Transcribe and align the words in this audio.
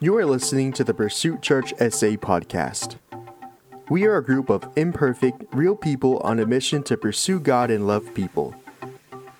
You 0.00 0.16
are 0.16 0.24
listening 0.24 0.72
to 0.74 0.84
the 0.84 0.94
Pursuit 0.94 1.42
Church 1.42 1.70
SA 1.70 2.14
podcast. 2.22 2.98
We 3.90 4.04
are 4.04 4.18
a 4.18 4.24
group 4.24 4.48
of 4.48 4.68
imperfect, 4.76 5.42
real 5.52 5.74
people 5.74 6.18
on 6.18 6.38
a 6.38 6.46
mission 6.46 6.84
to 6.84 6.96
pursue 6.96 7.40
God 7.40 7.68
and 7.68 7.84
love 7.84 8.14
people. 8.14 8.54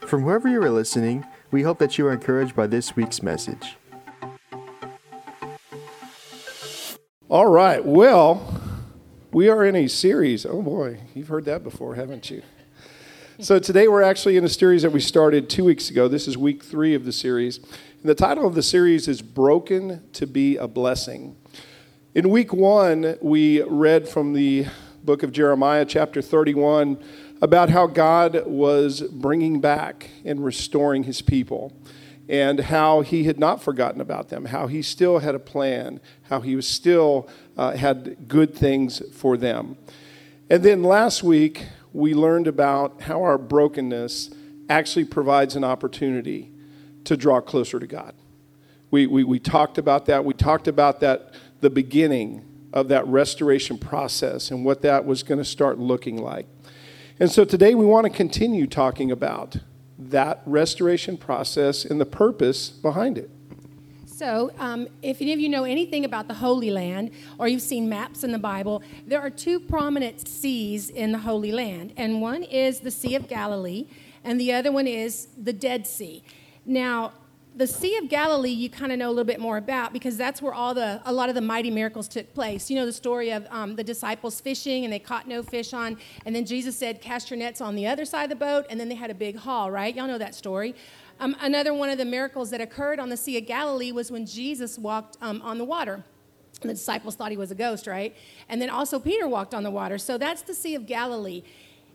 From 0.01 0.25
wherever 0.25 0.49
you 0.49 0.61
are 0.61 0.71
listening, 0.71 1.25
we 1.53 1.63
hope 1.63 1.79
that 1.79 1.97
you 1.97 2.09
are 2.09 2.13
encouraged 2.13 2.57
by 2.57 2.67
this 2.67 2.97
week's 2.97 3.23
message. 3.23 3.77
All 7.29 7.47
right. 7.47 7.85
Well, 7.85 8.61
we 9.31 9.49
are 9.49 9.65
in 9.65 9.77
a 9.77 9.87
series. 9.87 10.45
Oh 10.45 10.61
boy, 10.61 11.03
you've 11.15 11.29
heard 11.29 11.45
that 11.45 11.63
before, 11.63 11.95
haven't 11.95 12.31
you? 12.31 12.43
So 13.41 13.61
today 13.61 13.87
we're 13.87 14.03
actually 14.03 14.37
in 14.37 14.45
a 14.45 14.49
series 14.49 14.83
that 14.83 14.91
we 14.91 14.99
started 14.99 15.49
two 15.49 15.63
weeks 15.63 15.91
ago. 15.91 16.09
This 16.09 16.27
is 16.27 16.37
week 16.37 16.65
three 16.65 16.97
of 16.97 17.05
the 17.05 17.13
series. 17.13 17.59
And 17.59 18.03
the 18.03 18.15
title 18.17 18.49
of 18.49 18.57
the 18.57 18.65
series 18.65 19.07
is 19.07 19.23
Broken 19.23 20.03
to 20.15 20.27
Be 20.27 20.57
a 20.57 20.67
Blessing. 20.67 21.37
In 22.17 22.31
week 22.31 22.53
one, 22.53 23.17
we 23.23 23.63
read 23.63 24.09
from 24.09 24.33
the 24.33 24.67
book 25.05 25.23
of 25.23 25.31
Jeremiah, 25.31 25.85
chapter 25.85 26.21
31, 26.21 27.01
about 27.41 27.71
how 27.71 27.87
God 27.87 28.45
was 28.45 29.03
bringing 29.03 29.61
back 29.61 30.11
and 30.25 30.45
restoring 30.45 31.05
his 31.05 31.23
people 31.23 31.73
and 32.29 32.59
how 32.59 33.03
he 33.03 33.23
had 33.23 33.39
not 33.39 33.63
forgotten 33.63 34.01
about 34.01 34.31
them, 34.31 34.47
how 34.47 34.67
he 34.67 34.83
still 34.83 35.21
had 35.21 35.37
a 35.37 35.39
plan, 35.39 36.01
how 36.23 36.41
he 36.41 36.57
was 36.57 36.67
still 36.67 37.29
uh, 37.57 37.77
had 37.77 38.27
good 38.27 38.53
things 38.53 39.01
for 39.15 39.37
them. 39.37 39.77
And 40.51 40.65
then 40.65 40.83
last 40.83 41.23
week, 41.23 41.67
we 41.99 42.15
learned 42.15 42.47
about 42.47 43.03
how 43.03 43.21
our 43.25 43.37
brokenness 43.37 44.31
actually 44.69 45.05
provides 45.05 45.57
an 45.57 45.65
opportunity 45.65 46.53
to 47.03 47.17
draw 47.17 47.41
closer 47.41 47.81
to 47.81 47.89
God. 47.89 48.15
We, 48.93 49.09
we, 49.09 49.25
we 49.25 49.41
talked 49.41 49.79
about 49.79 50.07
that. 50.07 50.25
We 50.25 50.33
talked 50.33 50.69
about 50.69 51.01
that, 51.01 51.35
the 51.61 51.71
beginning 51.71 52.45
of 52.73 52.87
that 52.89 53.05
restoration 53.09 53.79
process 53.79 54.53
and 54.53 54.65
what 54.65 54.81
that 54.83 55.07
was 55.07 55.25
going 55.25 55.39
to 55.39 55.45
start 55.45 55.81
looking 55.81 56.19
like. 56.19 56.47
And 57.19 57.33
so 57.33 57.45
today 57.45 57.75
we 57.75 57.85
want 57.85 58.05
to 58.05 58.11
continue 58.11 58.69
talking 58.69 59.11
about 59.11 59.57
that 59.99 60.43
restoration 60.47 61.17
process 61.17 61.85
and 61.85 62.01
the 62.01 62.07
purpose 62.07 62.69
behind 62.69 63.19
it. 63.19 63.29
So, 64.19 64.51
um, 64.59 64.89
if 65.01 65.23
any 65.23 65.33
of 65.33 65.39
you 65.39 65.49
know 65.49 65.63
anything 65.63 66.05
about 66.05 66.27
the 66.27 66.35
Holy 66.35 66.73
Land 66.73 67.13
or 67.39 67.47
you've 67.47 67.63
seen 67.63 67.89
maps 67.89 68.25
in 68.25 68.33
the 68.33 68.39
Bible, 68.39 68.83
there 69.07 69.21
are 69.21 69.31
two 69.31 69.61
prominent 69.61 70.27
seas 70.27 70.91
in 70.91 71.13
the 71.13 71.19
Holy 71.19 71.53
Land. 71.53 71.93
And 71.97 72.21
one 72.21 72.43
is 72.43 72.81
the 72.81 72.91
Sea 72.91 73.15
of 73.15 73.29
Galilee, 73.29 73.87
and 74.25 74.41
the 74.41 74.53
other 74.53 74.73
one 74.73 74.89
is 74.89 75.29
the 75.41 75.53
Dead 75.53 75.87
Sea. 75.87 76.25
Now, 76.67 77.13
the 77.55 77.69
Sea 77.69 77.97
of 77.99 78.09
Galilee, 78.09 78.51
you 78.51 78.69
kind 78.69 78.91
of 78.91 78.99
know 78.99 79.09
a 79.09 79.11
little 79.11 79.25
bit 79.25 79.39
more 79.39 79.57
about 79.57 79.93
because 79.93 80.17
that's 80.17 80.43
where 80.43 80.53
all 80.53 80.75
the 80.75 81.01
a 81.05 81.13
lot 81.13 81.29
of 81.29 81.37
the 81.37 81.41
mighty 81.41 81.71
miracles 81.71 82.09
took 82.09 82.33
place. 82.35 82.71
You 82.71 82.77
know 82.77 82.87
the 82.87 82.93
story 82.93 83.31
of 83.31 83.47
um, 83.51 83.77
the 83.77 83.85
disciples 83.85 84.41
fishing 84.41 84.85
and 84.85 84.93
they 84.93 84.99
caught 84.99 85.29
no 85.29 85.45
fish 85.45 85.73
on, 85.73 85.97
and 86.25 86.35
then 86.35 86.45
Jesus 86.45 86.77
said, 86.77 87.01
"Cast 87.01 87.31
your 87.31 87.39
nets 87.39 87.61
on 87.61 87.75
the 87.75 87.87
other 87.87 88.05
side 88.05 88.25
of 88.25 88.31
the 88.31 88.37
boat," 88.37 88.67
and 88.69 88.79
then 88.79 88.89
they 88.89 88.95
had 88.95 89.11
a 89.11 89.15
big 89.15 89.37
haul. 89.37 89.71
Right? 89.71 89.95
Y'all 89.95 90.07
know 90.07 90.19
that 90.19 90.35
story. 90.35 90.75
Um, 91.21 91.37
another 91.41 91.75
one 91.75 91.91
of 91.91 91.99
the 91.99 92.05
miracles 92.05 92.51
that 92.51 92.61
occurred 92.61 93.01
on 93.01 93.09
the 93.09 93.17
Sea 93.17 93.39
of 93.39 93.47
Galilee 93.47 93.93
was 93.93 94.11
when 94.11 94.25
Jesus 94.25 94.79
walked 94.79 95.17
um, 95.21 95.43
on 95.43 95.59
the 95.59 95.65
water. 95.65 96.05
And 96.61 96.71
the 96.71 96.75
disciples 96.75 97.15
thought 97.15 97.31
he 97.31 97.37
was 97.37 97.51
a 97.51 97.55
ghost, 97.55 97.87
right? 97.87 98.17
And 98.49 98.61
then 98.61 98.71
also 98.71 98.99
Peter 98.99 99.29
walked 99.29 99.55
on 99.55 99.63
the 99.63 99.71
water. 99.71 99.99
So 99.99 100.19
that's 100.19 100.43
the 100.43 100.55
Sea 100.55 100.75
of 100.75 100.87
Galilee. 100.87 101.43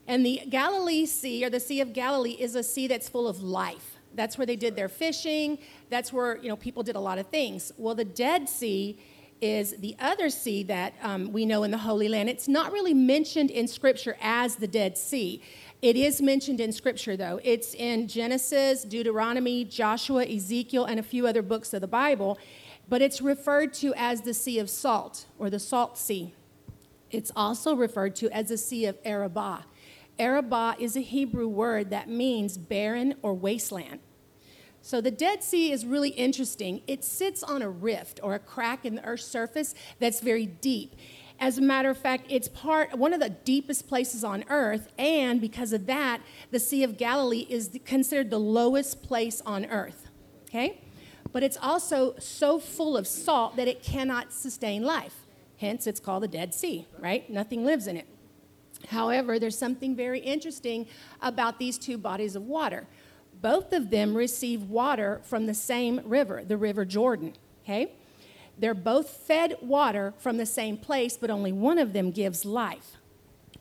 And 0.07 0.25
the 0.25 0.41
Galilee 0.49 1.05
Sea, 1.05 1.45
or 1.45 1.49
the 1.49 1.59
Sea 1.59 1.81
of 1.81 1.94
Galilee, 1.94 2.31
is 2.31 2.55
a 2.55 2.63
sea 2.63 2.88
that's 2.88 3.09
full 3.09 3.27
of 3.27 3.41
life. 3.41 3.97
That's 4.13 4.38
where 4.38 4.45
they 4.45 4.55
did 4.55 4.75
their 4.75 4.89
fishing. 4.89 5.57
That's 5.89 6.13
where 6.13 6.38
you 6.38 6.49
know 6.49 6.55
people 6.55 6.83
did 6.83 6.95
a 6.95 6.99
lot 6.99 7.17
of 7.17 7.27
things. 7.27 7.71
Well, 7.77 7.95
the 7.95 8.05
Dead 8.05 8.47
Sea 8.47 8.99
is 9.41 9.75
the 9.77 9.95
other 9.99 10.29
sea 10.29 10.63
that 10.63 10.94
um, 11.01 11.33
we 11.33 11.45
know 11.45 11.63
in 11.63 11.71
the 11.71 11.77
Holy 11.77 12.07
Land. 12.07 12.29
It's 12.29 12.47
not 12.47 12.71
really 12.71 12.94
mentioned 12.94 13.51
in 13.51 13.67
Scripture 13.67 14.16
as 14.22 14.57
the 14.57 14.67
Dead 14.67 14.97
Sea. 14.97 15.41
It 15.83 15.97
is 15.97 16.21
mentioned 16.21 16.61
in 16.61 16.71
Scripture, 16.71 17.17
though. 17.17 17.41
It's 17.44 17.73
in 17.73 18.07
Genesis, 18.07 18.85
Deuteronomy, 18.85 19.66
Joshua, 19.66 20.23
Ezekiel, 20.23 20.85
and 20.85 20.97
a 20.97 21.03
few 21.03 21.27
other 21.27 21.41
books 21.41 21.73
of 21.73 21.81
the 21.81 21.89
Bible, 21.89 22.39
but 22.88 23.01
it's 23.01 23.21
referred 23.21 23.73
to 23.73 23.94
as 23.97 24.21
the 24.21 24.33
Sea 24.33 24.59
of 24.59 24.69
Salt 24.69 25.25
or 25.38 25.49
the 25.49 25.59
Salt 25.59 25.97
Sea. 25.97 26.33
It's 27.11 27.33
also 27.35 27.75
referred 27.75 28.16
to 28.16 28.31
as 28.31 28.47
the 28.47 28.57
Sea 28.57 28.85
of 28.85 28.97
Arabah. 29.03 29.66
Arabah 30.17 30.75
is 30.79 30.95
a 30.95 31.01
Hebrew 31.01 31.49
word 31.49 31.89
that 31.89 32.07
means 32.07 32.57
barren 32.57 33.15
or 33.21 33.33
wasteland. 33.33 34.00
So 34.81 35.01
the 35.01 35.11
Dead 35.11 35.44
Sea 35.44 35.73
is 35.73 35.85
really 35.85 36.11
interesting. 36.11 36.81
It 36.88 37.03
sits 37.03 37.44
on 37.44 37.61
a 37.61 37.69
rift 37.69 38.21
or 38.23 38.35
a 38.35 38.39
crack 38.39 38.85
in 38.85 38.95
the 38.95 39.03
Earth's 39.03 39.25
surface 39.25 39.75
that's 40.00 40.21
very 40.21 40.45
deep. 40.45 40.95
As 41.44 41.58
a 41.58 41.62
matter 41.62 41.90
of 41.90 41.98
fact, 41.98 42.28
it's 42.30 42.48
part 42.48 42.98
one 42.98 43.14
of 43.14 43.20
the 43.20 43.28
deepest 43.28 43.90
places 43.90 44.24
on 44.24 44.46
earth, 44.48 44.88
and 44.98 45.42
because 45.42 45.74
of 45.74 45.88
that, 45.88 46.22
the 46.52 46.59
Sea 46.59 46.84
of 46.84 46.96
Galilee 46.98 47.46
is 47.50 47.78
considered 47.84 48.30
the 48.30 48.40
lowest 48.40 49.04
place 49.04 49.42
on 49.46 49.66
earth. 49.66 50.09
Okay? 50.48 50.80
But 51.34 51.44
it's 51.44 51.58
also 51.62 52.16
so 52.18 52.59
full 52.59 52.96
of 52.96 53.06
salt 53.06 53.58
that 53.58 53.68
it 53.68 53.84
cannot 53.84 54.31
sustain 54.31 54.84
life. 54.84 55.26
Hence, 55.58 55.86
it's 55.86 56.00
called 56.00 56.24
the 56.24 56.30
Dead 56.30 56.54
Sea, 56.54 56.88
right? 56.98 57.30
Nothing 57.30 57.66
lives 57.66 57.88
in 57.88 57.98
it. 57.98 58.08
However, 58.88 59.38
there's 59.38 59.58
something 59.58 59.98
very 59.98 60.20
interesting 60.20 60.88
about 61.22 61.60
these 61.60 61.78
two 61.78 61.98
bodies 61.98 62.38
of 62.38 62.44
water. 62.44 62.88
Both 63.42 63.74
of 63.74 63.90
them 63.90 64.16
receive 64.16 64.64
water 64.64 65.20
from 65.25 65.48
the 65.48 65.54
same 65.54 66.00
river, 66.06 66.46
the 66.46 66.56
River 66.56 66.86
Jordan. 66.86 67.34
Okay? 67.66 67.92
They're 68.58 68.74
both 68.74 69.09
fed 69.09 69.58
water 69.62 70.14
from 70.18 70.38
the 70.38 70.46
same 70.46 70.78
place, 70.78 71.18
but 71.18 71.30
only 71.30 71.52
one 71.52 71.78
of 71.78 71.94
them 71.94 72.12
gives 72.12 72.46
life. 72.46 72.97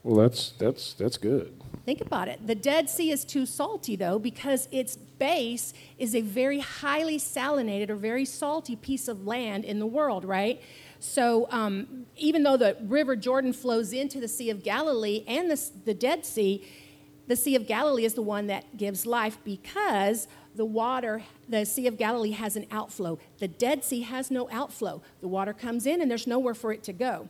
Well, 0.03 0.17
that's, 0.17 0.53
that's, 0.59 0.95
that's 0.95 1.17
good. 1.17 1.63
Think 1.85 2.01
about 2.01 2.29
it. 2.29 2.47
The 2.47 2.55
Dead 2.55 2.89
Sea 2.89 3.11
is 3.11 3.25
too 3.25 3.47
salty, 3.47 3.97
though, 3.97 4.19
because 4.19 4.69
its 4.71 4.97
base 4.97 5.75
is 5.99 6.15
a 6.15 6.21
very 6.21 6.61
highly 6.61 7.19
salinated 7.19 7.91
or 7.91 7.97
very 7.97 8.25
salty 8.25 8.77
piece 8.77 9.09
of 9.09 9.27
land 9.27 9.65
in 9.65 9.79
the 9.79 9.87
world, 9.87 10.25
right? 10.25 10.61
So, 11.01 11.49
um, 11.51 12.07
even 12.17 12.45
though 12.45 12.57
the 12.57 12.77
River 12.83 13.17
Jordan 13.17 13.53
flows 13.53 13.93
into 13.93 14.21
the 14.21 14.29
Sea 14.29 14.51
of 14.51 14.63
Galilee 14.63 15.25
and 15.27 15.51
the, 15.51 15.71
the 15.85 15.95
Dead 15.95 16.25
Sea, 16.25 16.65
the 17.27 17.37
Sea 17.37 17.57
of 17.57 17.67
Galilee 17.67 18.05
is 18.05 18.15
the 18.15 18.23
one 18.23 18.49
that 18.49 18.77
gives 18.77 19.07
life 19.07 19.39
because 19.45 20.27
the 20.55 20.65
water, 20.65 21.23
the 21.49 21.65
Sea 21.65 21.87
of 21.87 21.97
Galilee 21.97 22.33
has 22.33 22.57
an 22.57 22.67
outflow. 22.71 23.19
The 23.39 23.49
Dead 23.49 23.85
Sea 23.85 24.03
has 24.03 24.31
no 24.31 24.49
outflow. 24.51 25.03
The 25.21 25.29
water 25.29 25.53
comes 25.53 25.87
in 25.87 26.03
and 26.03 26.11
there's 26.11 26.27
nowhere 26.27 26.55
for 26.55 26.73
it 26.73 26.83
to 26.85 26.93
go. 26.93 27.29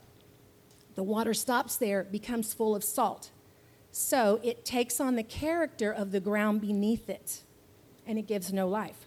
The 0.95 1.03
water 1.03 1.35
stops 1.35 1.77
there, 1.77 2.05
becomes 2.05 2.53
full 2.53 2.75
of 2.75 2.85
salt. 2.85 3.31
So 3.91 4.41
it 4.43 4.65
takes 4.65 5.01
on 5.01 5.17
the 5.17 5.23
character 5.23 5.93
of 5.93 6.13
the 6.13 6.21
ground 6.21 6.63
beneath 6.63 7.09
it, 7.09 7.43
and 8.07 8.19
it 8.19 8.27
gives 8.27 8.53
no 8.53 8.67
life. 8.67 9.07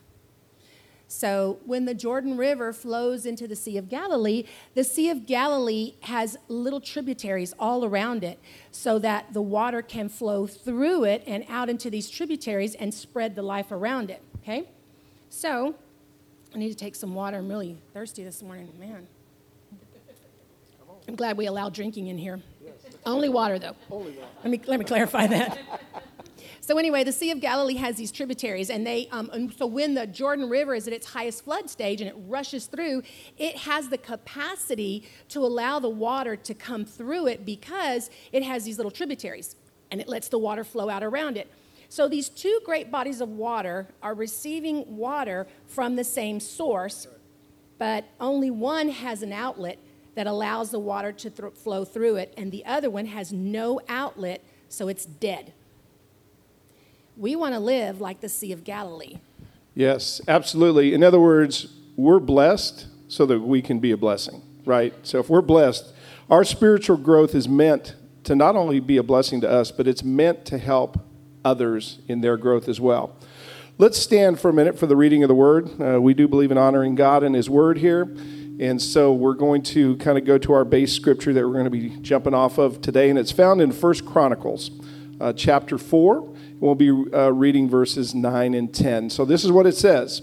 So 1.08 1.60
when 1.66 1.86
the 1.86 1.94
Jordan 1.94 2.36
River 2.36 2.74
flows 2.74 3.26
into 3.26 3.48
the 3.48 3.56
Sea 3.56 3.78
of 3.78 3.90
Galilee, 3.90 4.44
the 4.74 4.84
Sea 4.84 5.10
of 5.10 5.26
Galilee 5.26 5.94
has 6.02 6.38
little 6.48 6.82
tributaries 6.82 7.54
all 7.60 7.86
around 7.86 8.24
it 8.24 8.40
so 8.72 8.98
that 9.00 9.34
the 9.34 9.42
water 9.42 9.82
can 9.82 10.10
flow 10.10 10.48
through 10.48 11.04
it 11.04 11.24
and 11.28 11.46
out 11.48 11.70
into 11.70 11.90
these 11.90 12.10
tributaries 12.10 12.76
and 12.76 12.94
spread 12.94 13.36
the 13.36 13.44
life 13.44 13.72
around 13.72 14.10
it. 14.10 14.22
Okay? 14.42 14.68
So 15.30 15.76
I 16.54 16.58
need 16.58 16.70
to 16.70 16.76
take 16.76 16.96
some 16.96 17.14
water. 17.14 17.38
I'm 17.38 17.50
really 17.50 17.78
thirsty 17.94 18.24
this 18.24 18.42
morning, 18.42 18.72
man. 18.80 19.08
I'm 21.08 21.16
glad 21.16 21.38
we 21.38 21.46
allow 21.46 21.70
drinking 21.70 22.08
in 22.08 22.18
here. 22.18 22.42
Yes. 22.64 22.74
Only 23.06 23.30
water, 23.30 23.60
though. 23.60 23.76
Only 23.92 24.14
water. 24.14 24.28
Let 24.44 24.50
me, 24.50 24.62
let 24.66 24.80
me 24.80 24.86
clarify 24.86 25.28
that. 25.28 25.60
So 26.66 26.80
anyway, 26.80 27.03
the 27.03 27.12
Sea 27.12 27.30
of 27.30 27.42
Galilee 27.42 27.76
has 27.76 27.96
these 27.96 28.12
tributaries, 28.12 28.72
and 28.72 28.88
they 28.88 29.08
um, 29.12 29.30
and 29.31 29.53
so 29.53 29.68
when 29.68 29.94
the 29.94 30.08
Jordan 30.08 30.50
River 30.50 30.74
is 30.74 30.88
at 30.88 30.94
its 30.94 31.06
highest 31.06 31.44
flood 31.44 31.70
stage 31.70 32.02
and 32.02 32.09
it 32.09 32.16
rushes 32.26 32.66
through, 32.66 33.03
it 33.38 33.56
has 33.56 33.90
the 33.90 34.00
capacity 34.00 35.08
to 35.29 35.46
allow 35.46 35.78
the 35.78 35.90
water 35.90 36.35
to 36.35 36.56
come 36.56 36.84
through 36.84 37.28
it 37.28 37.46
because 37.46 38.09
it 38.32 38.41
has 38.41 38.64
these 38.64 38.78
little 38.78 38.90
tributaries, 38.90 39.56
and 39.91 40.02
it 40.02 40.08
lets 40.08 40.28
the 40.29 40.40
water 40.40 40.64
flow 40.64 40.90
out 40.90 41.03
around 41.03 41.38
it. 41.38 41.52
So 41.88 42.08
these 42.08 42.29
two 42.29 42.59
great 42.66 42.90
bodies 42.90 43.22
of 43.22 43.29
water 43.29 43.88
are 44.02 44.16
receiving 44.16 44.97
water 44.97 45.46
from 45.67 45.96
the 45.96 46.03
same 46.03 46.40
source, 46.40 47.06
but 47.78 48.06
only 48.20 48.50
one 48.50 48.90
has 48.90 49.22
an 49.22 49.34
outlet 49.34 49.78
that 50.16 50.26
allows 50.26 50.72
the 50.72 50.79
water 50.79 51.12
to 51.12 51.29
th- 51.29 51.53
flow 51.53 51.85
through 51.85 52.16
it, 52.16 52.34
and 52.35 52.52
the 52.52 52.66
other 52.66 52.90
one 52.90 53.06
has 53.06 53.32
no 53.32 53.79
outlet, 53.88 54.44
so 54.67 54.88
it's 54.88 55.06
dead. 55.06 55.53
We 57.17 57.35
want 57.35 57.53
to 57.53 57.59
live 57.59 58.02
like 58.02 58.20
the 58.20 58.28
Sea 58.28 58.52
of 58.52 58.64
Galilee. 58.64 59.20
Yes, 59.73 60.20
absolutely. 60.28 60.94
In 60.94 61.03
other 61.03 61.20
words, 61.20 61.67
we're 61.96 62.20
blessed 62.20 62.88
so 63.08 63.26
that 63.26 63.40
we 63.40 63.62
can 63.62 63.79
be 63.79 63.91
a 63.91 63.97
blessing, 63.97 64.41
right? 64.66 64.94
So 65.03 65.20
if 65.20 65.29
we're 65.29 65.41
blessed, 65.41 65.94
our 66.29 66.44
spiritual 66.44 66.97
growth 66.97 67.34
is 67.34 67.47
meant 67.47 67.96
to 68.26 68.35
not 68.35 68.56
only 68.56 68.79
be 68.79 68.97
a 68.97 69.03
blessing 69.03 69.40
to 69.41 69.50
us, 69.50 69.72
but 69.72 69.88
it's 69.88 70.03
meant 70.03 70.46
to 70.46 70.58
help 70.58 71.00
others 71.46 72.00
in 72.08 72.22
their 72.22 72.35
growth 72.35 72.67
as 72.67 72.82
well. 72.82 73.16
Let's 73.78 73.97
stand 73.97 74.40
for 74.40 74.50
a 74.50 74.53
minute 74.53 74.78
for 74.78 74.88
the 74.88 74.96
reading 74.96 75.23
of 75.23 75.29
the 75.29 75.35
word. 75.35 75.70
Uh, 75.82 76.02
we 76.02 76.14
do 76.14 76.28
believe 76.28 76.52
in 76.52 76.58
honoring 76.58 76.96
God 76.96 77.23
and 77.23 77.35
His 77.35 77.50
word 77.50 77.78
here. 77.78 78.03
And 78.59 78.82
so 78.82 79.14
we're 79.14 79.34
going 79.34 79.64
to 79.64 79.97
kind 79.97 80.17
of 80.17 80.26
go 80.26 80.38
to 80.38 80.53
our 80.53 80.66
base 80.66 80.94
scripture 80.94 81.34
that 81.34 81.46
we're 81.46 81.53
going 81.53 81.66
to 81.66 81.70
be 81.70 81.90
jumping 82.02 82.34
off 82.34 82.58
of 82.58 82.82
today, 82.82 83.09
and 83.09 83.20
it's 83.20 83.32
found 83.32 83.62
in 83.62 83.72
First 83.72 84.06
Chronicles, 84.06 84.72
uh, 85.20 85.34
chapter 85.34 85.78
4. 85.78 86.34
We'll 86.59 86.75
be 86.75 86.90
uh, 86.90 87.31
reading 87.31 87.69
verses 87.69 88.16
9 88.16 88.53
and 88.53 88.73
10. 88.73 89.09
So 89.09 89.25
this 89.25 89.43
is 89.43 89.52
what 89.52 89.67
it 89.67 89.75
says 89.75 90.22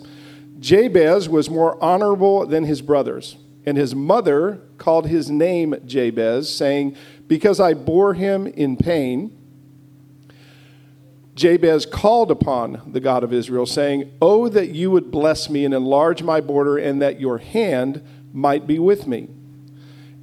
Jabez 0.59 1.29
was 1.29 1.51
more 1.51 1.83
honorable 1.83 2.47
than 2.47 2.65
his 2.65 2.81
brothers, 2.81 3.37
and 3.67 3.77
his 3.77 3.95
mother 3.95 4.63
called 4.79 5.09
his 5.09 5.31
name 5.31 5.75
Jabez, 5.85 6.53
saying, 6.53 6.97
Because 7.27 7.61
I 7.61 7.75
bore 7.75 8.15
him 8.15 8.47
in 8.47 8.77
pain. 8.77 9.39
Jabez 11.35 11.87
called 11.87 12.31
upon 12.31 12.83
the 12.87 13.01
God 13.01 13.25
of 13.25 13.33
Israel, 13.33 13.67
saying, 13.67 14.13
Oh, 14.21 14.49
that 14.49 14.69
you 14.69 14.91
would 14.91 15.11
bless 15.11 15.51
me 15.51 15.65
and 15.65 15.75
enlarge 15.75 16.23
my 16.23 16.41
border, 16.41 16.79
and 16.79 17.03
that 17.03 17.21
your 17.21 17.39
hand 17.39 18.03
might 18.33 18.67
be 18.67 18.79
with 18.79 19.07
me, 19.07 19.29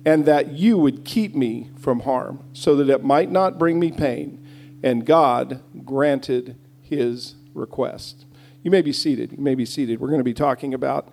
and 0.06 0.26
that 0.26 0.54
you 0.54 0.78
would 0.78 1.04
keep 1.04 1.36
me 1.36 1.70
from 1.78 2.02
harm, 2.02 2.44
so 2.54 2.76
that 2.76 2.90
it 2.90 3.04
might 3.04 3.32
not 3.32 3.60
bring 3.60 3.80
me 3.80 3.92
pain. 3.92 4.46
And 4.84 5.06
God 5.06 5.62
granted 5.86 6.58
his 6.82 7.36
request. 7.54 8.26
You 8.64 8.72
may 8.72 8.82
be 8.82 8.94
seated. 8.94 9.32
You 9.32 9.40
may 9.40 9.56
be 9.56 9.66
seated. 9.66 10.00
We're 10.00 10.10
going 10.10 10.20
to 10.20 10.24
be 10.24 10.34
talking 10.34 10.74
about 10.74 11.10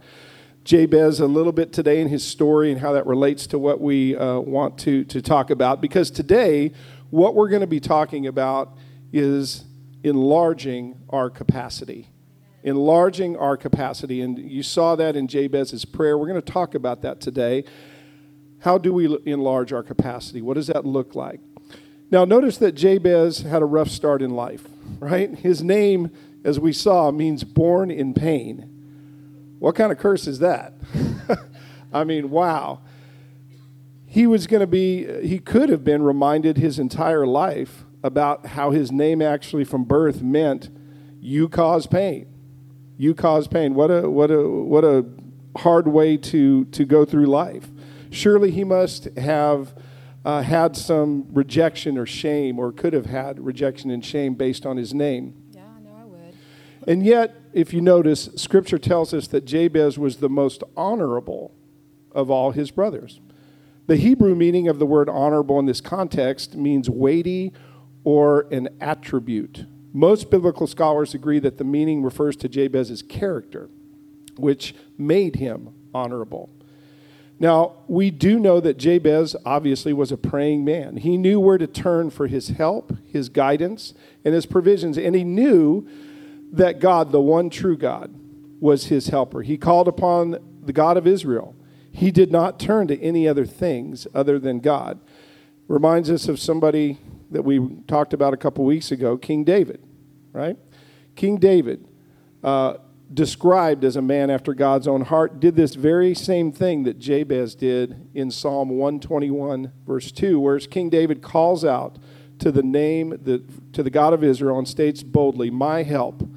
Jabez 0.65 1.21
a 1.21 1.27
little 1.27 1.53
bit 1.53 1.73
today 1.73 2.01
and 2.01 2.11
his 2.11 2.25
story 2.25 2.73
and 2.73 2.81
how 2.81 2.93
that 2.93 3.07
relates 3.07 3.47
to 3.49 3.59
what 3.59 3.81
we 3.81 4.17
uh, 4.17 4.41
want 4.41 4.79
to, 4.79 5.05
to 5.05 5.23
talk 5.23 5.51
about. 5.51 5.81
Because 5.81 6.11
today, 6.11 6.73
what 7.11 7.37
we're 7.37 7.49
going 7.49 7.61
to 7.61 7.69
be 7.69 7.79
talking 7.79 8.27
about 8.27 8.77
is 9.13 9.65
enlarging 10.03 11.01
our 11.09 11.31
capacity. 11.31 12.09
Enlarging 12.65 13.37
our 13.37 13.57
capacity. 13.57 14.21
And 14.21 14.39
you 14.39 14.65
saw 14.65 14.97
that 14.97 15.15
in 15.15 15.29
Jabez's 15.29 15.85
prayer. 15.85 16.19
We're 16.19 16.29
going 16.29 16.43
to 16.43 16.53
talk 16.53 16.75
about 16.75 17.03
that 17.03 17.21
today. 17.21 17.65
How 18.59 18.77
do 18.77 18.93
we 18.93 19.17
enlarge 19.25 19.73
our 19.73 19.85
capacity? 19.85 20.43
What 20.43 20.55
does 20.55 20.67
that 20.67 20.85
look 20.85 21.15
like? 21.15 21.41
Now, 22.11 22.25
notice 22.25 22.57
that 22.59 22.73
Jabez 22.73 23.41
had 23.41 23.63
a 23.63 23.65
rough 23.65 23.89
start 23.89 24.23
in 24.23 24.31
life, 24.31 24.65
right? 25.01 25.31
His 25.31 25.63
name, 25.63 26.11
as 26.45 26.61
we 26.61 26.73
saw, 26.73 27.11
means 27.11 27.43
born 27.43 27.91
in 27.91 28.15
pain. 28.15 29.57
What 29.59 29.75
kind 29.75 29.91
of 29.91 29.99
curse 29.99 30.27
is 30.27 30.39
that? 30.39 30.75
I 31.93 32.05
mean, 32.05 32.31
wow. 32.31 32.81
He 34.07 34.27
was 34.27 34.47
going 34.47 34.61
to 34.61 34.67
be, 34.67 35.27
he 35.27 35.39
could 35.39 35.69
have 35.69 35.83
been 35.83 36.03
reminded 36.03 36.59
his 36.59 36.79
entire 36.79 37.27
life 37.27 37.85
about 38.05 38.47
how 38.47 38.71
his 38.71 38.93
name 38.93 39.21
actually 39.21 39.65
from 39.65 39.85
birth 39.85 40.23
meant 40.23 40.71
you 41.21 41.49
cause 41.49 41.87
pain. 41.87 42.27
You 42.97 43.15
cause 43.15 43.49
pain. 43.49 43.75
What 43.75 43.91
a 43.91 44.09
what 44.09 44.31
a 44.31 44.49
what 44.49 44.85
a 44.85 45.05
hard 45.59 45.89
way 45.89 46.17
to 46.17 46.65
to 46.67 46.85
go 46.85 47.05
through 47.05 47.27
life. 47.27 47.69
Surely 48.11 48.51
he 48.51 48.65
must 48.65 49.07
have 49.19 49.75
uh, 50.27 50.43
had 50.43 50.77
some 50.77 51.25
rejection 51.33 51.97
or 51.97 52.05
shame, 52.05 52.59
or 52.59 52.73
could 52.73 52.93
have 52.93 53.07
had 53.07 53.39
rejection 53.39 53.93
and 53.93 54.05
shame 54.05 54.35
based 54.35 54.67
on 54.67 54.77
his 54.77 54.93
name. 54.93 55.33
Yeah, 55.53 55.63
I 55.77 55.81
know 55.81 55.95
I 55.97 56.05
would. 56.05 56.35
And 56.89 57.07
yet, 57.07 57.37
if 57.53 57.73
you 57.73 57.81
notice, 57.81 58.29
Scripture 58.35 58.79
tells 58.79 59.15
us 59.15 59.29
that 59.29 59.45
Jabez 59.45 60.01
was 60.01 60.17
the 60.17 60.29
most 60.29 60.65
honorable 60.77 61.55
of 62.11 62.29
all 62.29 62.51
his 62.51 62.73
brothers. 62.73 63.21
The 63.87 63.95
Hebrew 63.95 64.35
meaning 64.35 64.67
of 64.67 64.81
the 64.81 64.87
word 64.87 65.09
honorable 65.09 65.61
in 65.61 65.67
this 65.67 65.81
context 65.81 66.57
means 66.57 66.91
weighty 66.91 67.53
or 68.03 68.49
an 68.51 68.69
attribute. 68.81 69.67
Most 69.93 70.29
biblical 70.29 70.67
scholars 70.67 71.15
agree 71.15 71.39
that 71.39 71.57
the 71.57 71.65
meaning 71.65 72.03
refers 72.03 72.35
to 72.39 72.49
Jabez's 72.49 73.01
character, 73.01 73.71
which 74.37 74.75
made 74.99 75.37
him 75.37 75.69
honorable. 75.95 76.51
Now, 77.39 77.75
we 77.87 78.11
do 78.11 78.39
know 78.39 78.61
that 78.61 78.79
Jabez 78.79 79.37
obviously 79.45 79.93
was 79.93 80.11
a 80.11 80.17
praying 80.17 80.65
man. 80.65 80.97
He 80.97 81.19
knew 81.19 81.39
where 81.39 81.59
to 81.59 81.67
turn 81.67 82.09
for 82.11 82.27
his 82.27 82.49
help, 82.49 82.97
his 83.05 83.29
guidance, 83.29 83.93
and 84.25 84.35
his 84.35 84.47
provisions, 84.47 84.97
and 84.97 85.15
he 85.15 85.23
knew 85.23 85.87
that 86.53 86.81
God, 86.81 87.13
the 87.13 87.21
one 87.21 87.51
true 87.51 87.77
God, 87.77 88.15
was 88.59 88.87
his 88.87 89.09
helper. 89.09 89.43
He 89.43 89.59
called 89.59 89.87
upon 89.87 90.39
the 90.65 90.73
God 90.73 90.97
of 90.97 91.07
Israel. 91.07 91.55
He 91.93 92.11
did 92.11 92.33
not 92.33 92.59
turn 92.59 92.89
to 92.89 93.01
any 93.01 93.29
other 93.29 93.45
things 93.45 94.07
other 94.15 94.39
than 94.39 94.61
God. 94.61 94.99
Reminds 95.69 96.11
us 96.11 96.29
of 96.29 96.39
somebody 96.39 96.99
that 97.31 97.43
we 97.43 97.59
talked 97.87 98.15
about 98.15 98.33
a 98.33 98.37
couple 98.37 98.65
weeks 98.65 98.91
ago, 98.91 99.17
King 99.17 99.45
David, 99.45 99.83
right? 100.33 100.57
King 101.17 101.39
David, 101.39 101.87
uh, 102.43 102.75
described 103.13 103.85
as 103.85 103.97
a 103.97 104.03
man 104.03 104.31
after 104.31 104.55
God's 104.55 104.89
own 104.89 105.03
heart, 105.03 105.41
did 105.41 105.57
this 105.57 105.75
very 105.75 106.15
same 106.15 106.53
thing 106.53 106.85
that 106.85 106.99
Jabez 106.99 107.55
did 107.55 108.09
in 108.15 108.31
Psalm 108.31 108.71
121, 108.71 109.73
verse 109.87 110.11
2, 110.13 110.41
where 110.41 110.59
King 110.59 110.91
David 110.91 111.23
calls 111.23 111.65
out 111.65 111.99
to 112.39 112.51
the 112.51 112.63
name, 112.63 113.11
to 113.73 113.83
the 113.83 113.91
God 113.91 114.13
of 114.13 114.25
Israel, 114.25 114.59
and 114.59 114.69
states 114.69 115.03
boldly, 115.03 115.51
My 115.51 115.83
help 115.83 116.29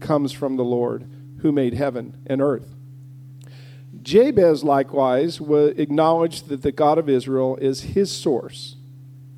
comes 0.00 0.32
from 0.32 0.56
the 0.56 0.64
Lord 0.64 1.08
who 1.40 1.52
made 1.52 1.74
heaven 1.74 2.22
and 2.26 2.40
earth. 2.40 2.74
Jabez 4.02 4.62
likewise 4.62 5.40
acknowledged 5.40 6.48
that 6.48 6.62
the 6.62 6.72
God 6.72 6.98
of 6.98 7.08
Israel 7.08 7.56
is 7.56 7.80
his 7.82 8.10
source, 8.10 8.76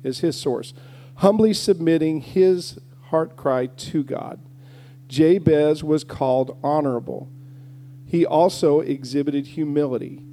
is 0.03 0.19
his 0.19 0.39
source 0.39 0.73
humbly 1.15 1.53
submitting 1.53 2.21
his 2.21 2.79
heart 3.03 3.35
cry 3.35 3.67
to 3.67 4.03
God. 4.03 4.39
Jabez 5.13 5.83
was 5.83 6.03
called 6.03 6.57
honorable. 6.63 7.29
He 8.03 8.25
also 8.25 8.79
exhibited 8.79 9.45
humility. 9.45 10.25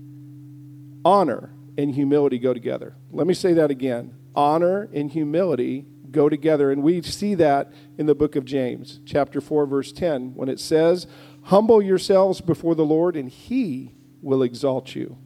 Honor 1.05 1.53
and 1.77 1.95
humility 1.95 2.39
go 2.39 2.55
together. 2.55 2.97
Let 3.13 3.27
me 3.27 3.35
say 3.35 3.53
that 3.53 3.71
again. 3.71 4.15
Honor 4.35 4.89
and 4.95 5.11
humility 5.11 5.85
go 6.11 6.31
together. 6.31 6.71
And 6.71 6.83
we 6.83 7.03
see 7.03 7.35
that 7.35 7.71
in 7.99 8.07
the 8.07 8.15
book 8.15 8.37
of 8.37 8.47
James, 8.47 9.01
chapter 9.05 9.43
4, 9.43 9.67
verse 9.67 9.93
10, 9.93 10.35
when 10.35 10.49
it 10.49 10.59
says, 10.59 11.07
Humble 11.43 11.83
yourselves 11.83 12.41
before 12.41 12.75
the 12.75 12.83
Lord, 12.83 13.17
and 13.17 13.29
he 13.29 13.93
will 14.23 14.43
exalt 14.43 14.95
you. 14.95 15.19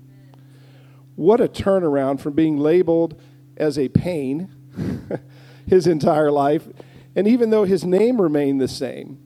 What 1.14 1.40
a 1.40 1.46
turnaround 1.46 2.18
from 2.18 2.32
being 2.32 2.58
labeled 2.58 3.20
as 3.56 3.78
a 3.78 3.88
pain 3.88 4.50
his 5.68 5.86
entire 5.86 6.32
life. 6.32 6.66
And 7.14 7.28
even 7.28 7.50
though 7.50 7.62
his 7.62 7.84
name 7.84 8.20
remained 8.20 8.60
the 8.60 8.66
same, 8.66 9.23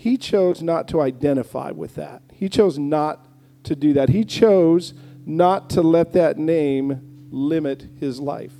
he 0.00 0.16
chose 0.16 0.62
not 0.62 0.88
to 0.88 1.02
identify 1.02 1.70
with 1.72 1.96
that. 1.96 2.22
He 2.32 2.48
chose 2.48 2.78
not 2.78 3.26
to 3.64 3.76
do 3.76 3.92
that. 3.92 4.08
He 4.08 4.24
chose 4.24 4.94
not 5.26 5.68
to 5.70 5.82
let 5.82 6.14
that 6.14 6.38
name 6.38 7.28
limit 7.30 7.86
his 7.98 8.18
life. 8.18 8.54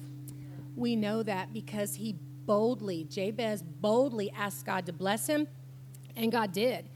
We 0.76 0.96
know 0.96 1.22
that 1.22 1.54
because 1.54 1.94
he 1.94 2.12
boldly, 2.44 3.04
Jabez 3.04 3.62
boldly 3.62 4.30
asked 4.32 4.66
God 4.66 4.84
to 4.84 4.92
bless 4.92 5.28
him, 5.28 5.48
and 6.14 6.30
God 6.30 6.52
did. 6.52 6.90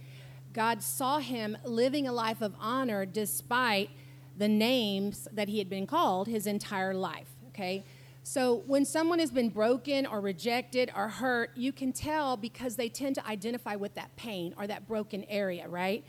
God 0.52 0.82
saw 0.82 1.20
him 1.20 1.56
living 1.64 2.06
a 2.06 2.12
life 2.12 2.42
of 2.42 2.54
honor 2.60 3.06
despite 3.06 3.88
the 4.36 4.48
names 4.48 5.26
that 5.32 5.48
he 5.48 5.56
had 5.56 5.70
been 5.70 5.86
called 5.86 6.28
his 6.28 6.46
entire 6.46 6.92
life. 6.92 7.30
Okay? 7.48 7.82
So 8.26 8.62
when 8.66 8.86
someone 8.86 9.18
has 9.18 9.30
been 9.30 9.50
broken 9.50 10.06
or 10.06 10.18
rejected 10.18 10.90
or 10.96 11.08
hurt, 11.08 11.50
you 11.56 11.72
can 11.72 11.92
tell 11.92 12.38
because 12.38 12.74
they 12.74 12.88
tend 12.88 13.16
to 13.16 13.26
identify 13.26 13.76
with 13.76 13.94
that 13.96 14.16
pain 14.16 14.54
or 14.56 14.66
that 14.66 14.88
broken 14.88 15.24
area, 15.24 15.68
right? 15.68 16.02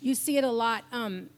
You 0.00 0.16
see 0.16 0.36
it 0.36 0.42
a 0.42 0.50
lot 0.50 0.82
um, 0.90 1.30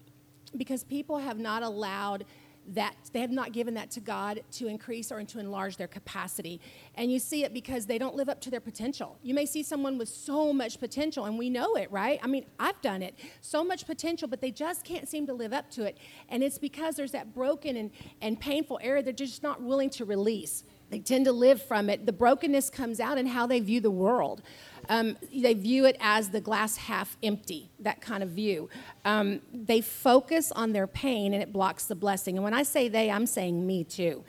because 0.57 0.85
people 0.85 1.19
have 1.19 1.39
not 1.39 1.63
allowed 1.63 2.25
that 2.69 2.95
they 3.13 3.21
have 3.21 3.31
not 3.31 3.53
given 3.53 3.75
that 3.75 3.91
to 3.91 4.01
God 4.01 4.43
to 4.53 4.69
increase 4.69 5.11
or 5.11 5.23
to 5.23 5.39
enlarge 5.39 5.77
their 5.77 5.89
capacity. 5.89 6.61
And 6.95 7.11
you 7.11 7.19
see 7.19 7.45
it 7.45 7.53
because 7.53 7.87
they 7.87 7.99
don't 7.99 8.15
live 8.15 8.29
up 8.29 8.41
to 8.43 8.51
their 8.51 8.61
potential. 8.61 9.19
You 9.23 9.35
may 9.35 9.47
see 9.47 9.63
someone 9.63 9.99
with 9.99 10.09
so 10.09 10.53
much 10.53 10.79
potential, 10.79 11.25
and 11.25 11.39
we 11.39 11.51
know 11.51 11.75
it, 11.77 11.91
right? 11.91 12.21
I 12.23 12.27
mean, 12.27 12.47
I've 12.59 12.81
done 12.81 13.03
it. 13.03 13.19
So 13.41 13.65
much 13.65 13.87
potential, 13.87 14.29
but 14.29 14.41
they 14.41 14.51
just 14.51 14.85
can't 14.85 15.09
seem 15.09 15.27
to 15.27 15.35
live 15.35 15.53
up 15.53 15.71
to 15.73 15.85
it. 15.85 15.99
And 16.29 16.43
it's 16.43 16.59
because 16.59 16.97
there's 16.97 17.13
that 17.13 17.35
broken 17.35 17.77
and, 17.77 17.91
and 18.21 18.39
painful 18.39 18.79
area 18.83 19.03
they're 19.03 19.13
just 19.13 19.43
not 19.43 19.63
willing 19.63 19.91
to 19.91 20.05
release. 20.05 20.65
They 20.91 20.99
tend 20.99 21.25
to 21.25 21.33
live 21.33 21.63
from 21.63 21.89
it. 21.89 22.05
The 22.05 22.13
brokenness 22.13 22.69
comes 22.69 23.01
out 23.01 23.17
in 23.17 23.27
how 23.27 23.47
they 23.47 23.61
view 23.61 23.81
the 23.81 23.91
world. 23.91 24.43
Um, 24.89 25.17
they 25.35 25.55
view 25.55 25.85
it 25.85 25.97
as 26.01 26.31
the 26.31 26.41
glass 26.41 26.77
half 26.77 27.17
empty, 27.23 27.71
that 27.81 28.01
kind 28.01 28.23
of 28.23 28.31
view. 28.31 28.69
Um, 29.05 29.41
they 29.53 29.81
focus 29.81 30.53
on 30.53 30.73
their 30.73 30.87
pain 30.87 31.33
and 31.33 31.43
it 31.43 31.53
blocks 31.53 31.87
the 31.87 31.95
blessing. 31.95 32.37
And 32.37 32.45
when 32.45 32.55
I 32.55 32.63
say 32.63 32.89
they, 32.89 33.11
I'm 33.11 33.27
saying 33.27 33.67
me 33.67 33.85
too. 33.85 34.25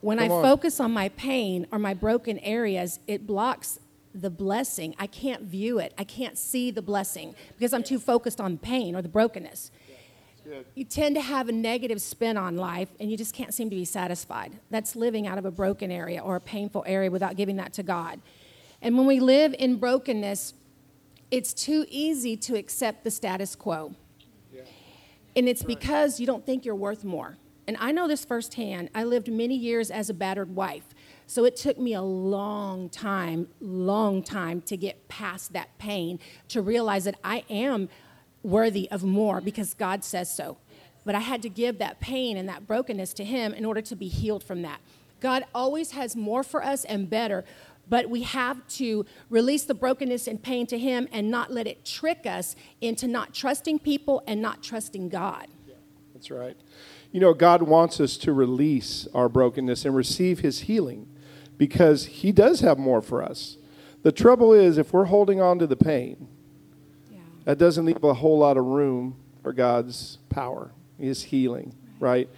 When 0.00 0.18
Come 0.18 0.30
I 0.30 0.34
on. 0.34 0.42
focus 0.42 0.80
on 0.80 0.92
my 0.92 1.08
pain 1.10 1.66
or 1.72 1.78
my 1.78 1.94
broken 1.94 2.38
areas, 2.40 3.00
it 3.06 3.26
blocks 3.26 3.78
the 4.14 4.30
blessing. 4.30 4.94
I 4.98 5.06
can't 5.06 5.42
view 5.42 5.78
it. 5.78 5.94
I 5.98 6.04
can't 6.04 6.38
see 6.38 6.70
the 6.70 6.82
blessing 6.82 7.34
because 7.56 7.72
I'm 7.72 7.82
too 7.82 7.98
focused 7.98 8.40
on 8.40 8.58
pain 8.58 8.94
or 8.94 9.02
the 9.02 9.08
brokenness. 9.08 9.70
You 10.74 10.84
tend 10.84 11.16
to 11.16 11.20
have 11.20 11.48
a 11.48 11.52
negative 11.52 12.00
spin 12.00 12.36
on 12.36 12.56
life 12.56 12.88
and 13.00 13.10
you 13.10 13.16
just 13.16 13.34
can't 13.34 13.52
seem 13.52 13.68
to 13.68 13.76
be 13.76 13.84
satisfied. 13.84 14.52
That's 14.70 14.94
living 14.94 15.26
out 15.26 15.38
of 15.38 15.44
a 15.44 15.50
broken 15.50 15.90
area 15.90 16.20
or 16.20 16.36
a 16.36 16.40
painful 16.40 16.84
area 16.86 17.10
without 17.10 17.36
giving 17.36 17.56
that 17.56 17.72
to 17.74 17.82
God. 17.82 18.20
And 18.82 18.96
when 18.96 19.06
we 19.06 19.20
live 19.20 19.54
in 19.58 19.76
brokenness, 19.76 20.54
it's 21.30 21.52
too 21.52 21.86
easy 21.88 22.36
to 22.36 22.56
accept 22.56 23.04
the 23.04 23.10
status 23.10 23.56
quo. 23.56 23.94
And 25.34 25.48
it's 25.48 25.62
because 25.62 26.18
you 26.18 26.26
don't 26.26 26.46
think 26.46 26.64
you're 26.64 26.74
worth 26.74 27.04
more. 27.04 27.36
And 27.66 27.76
I 27.80 27.92
know 27.92 28.08
this 28.08 28.24
firsthand. 28.24 28.90
I 28.94 29.04
lived 29.04 29.30
many 29.30 29.56
years 29.56 29.90
as 29.90 30.08
a 30.08 30.14
battered 30.14 30.54
wife. 30.54 30.84
So 31.26 31.44
it 31.44 31.56
took 31.56 31.78
me 31.78 31.94
a 31.94 32.02
long 32.02 32.88
time, 32.88 33.48
long 33.60 34.22
time 34.22 34.62
to 34.62 34.76
get 34.76 35.08
past 35.08 35.52
that 35.52 35.76
pain, 35.78 36.20
to 36.48 36.62
realize 36.62 37.04
that 37.04 37.16
I 37.24 37.44
am 37.50 37.88
worthy 38.42 38.88
of 38.90 39.02
more 39.02 39.40
because 39.40 39.74
God 39.74 40.04
says 40.04 40.34
so. 40.34 40.58
But 41.04 41.14
I 41.14 41.20
had 41.20 41.42
to 41.42 41.48
give 41.48 41.78
that 41.78 42.00
pain 42.00 42.36
and 42.36 42.48
that 42.48 42.66
brokenness 42.66 43.12
to 43.14 43.24
Him 43.24 43.52
in 43.52 43.64
order 43.64 43.82
to 43.82 43.96
be 43.96 44.08
healed 44.08 44.44
from 44.44 44.62
that. 44.62 44.80
God 45.20 45.44
always 45.54 45.92
has 45.92 46.14
more 46.14 46.42
for 46.42 46.62
us 46.62 46.84
and 46.84 47.10
better, 47.10 47.44
but 47.88 48.10
we 48.10 48.22
have 48.22 48.66
to 48.68 49.06
release 49.30 49.64
the 49.64 49.74
brokenness 49.74 50.26
and 50.26 50.42
pain 50.42 50.66
to 50.66 50.78
Him 50.78 51.08
and 51.12 51.30
not 51.30 51.52
let 51.52 51.66
it 51.66 51.84
trick 51.84 52.26
us 52.26 52.56
into 52.80 53.06
not 53.06 53.34
trusting 53.34 53.78
people 53.78 54.22
and 54.26 54.42
not 54.42 54.62
trusting 54.62 55.08
God. 55.08 55.46
Yeah, 55.66 55.74
that's 56.12 56.30
right. 56.30 56.56
You 57.12 57.20
know, 57.20 57.32
God 57.32 57.62
wants 57.62 58.00
us 58.00 58.16
to 58.18 58.32
release 58.32 59.06
our 59.14 59.28
brokenness 59.28 59.84
and 59.84 59.94
receive 59.94 60.40
His 60.40 60.60
healing 60.60 61.08
because 61.56 62.06
He 62.06 62.32
does 62.32 62.60
have 62.60 62.78
more 62.78 63.00
for 63.00 63.22
us. 63.22 63.56
The 64.02 64.12
trouble 64.12 64.52
is, 64.52 64.78
if 64.78 64.92
we're 64.92 65.06
holding 65.06 65.40
on 65.40 65.58
to 65.58 65.66
the 65.66 65.76
pain, 65.76 66.28
yeah. 67.10 67.20
that 67.44 67.58
doesn't 67.58 67.84
leave 67.84 68.02
a 68.04 68.14
whole 68.14 68.38
lot 68.38 68.56
of 68.56 68.64
room 68.64 69.16
for 69.42 69.52
God's 69.52 70.18
power, 70.28 70.72
His 70.98 71.24
healing, 71.24 71.74
right? 71.98 72.10
right? 72.10 72.30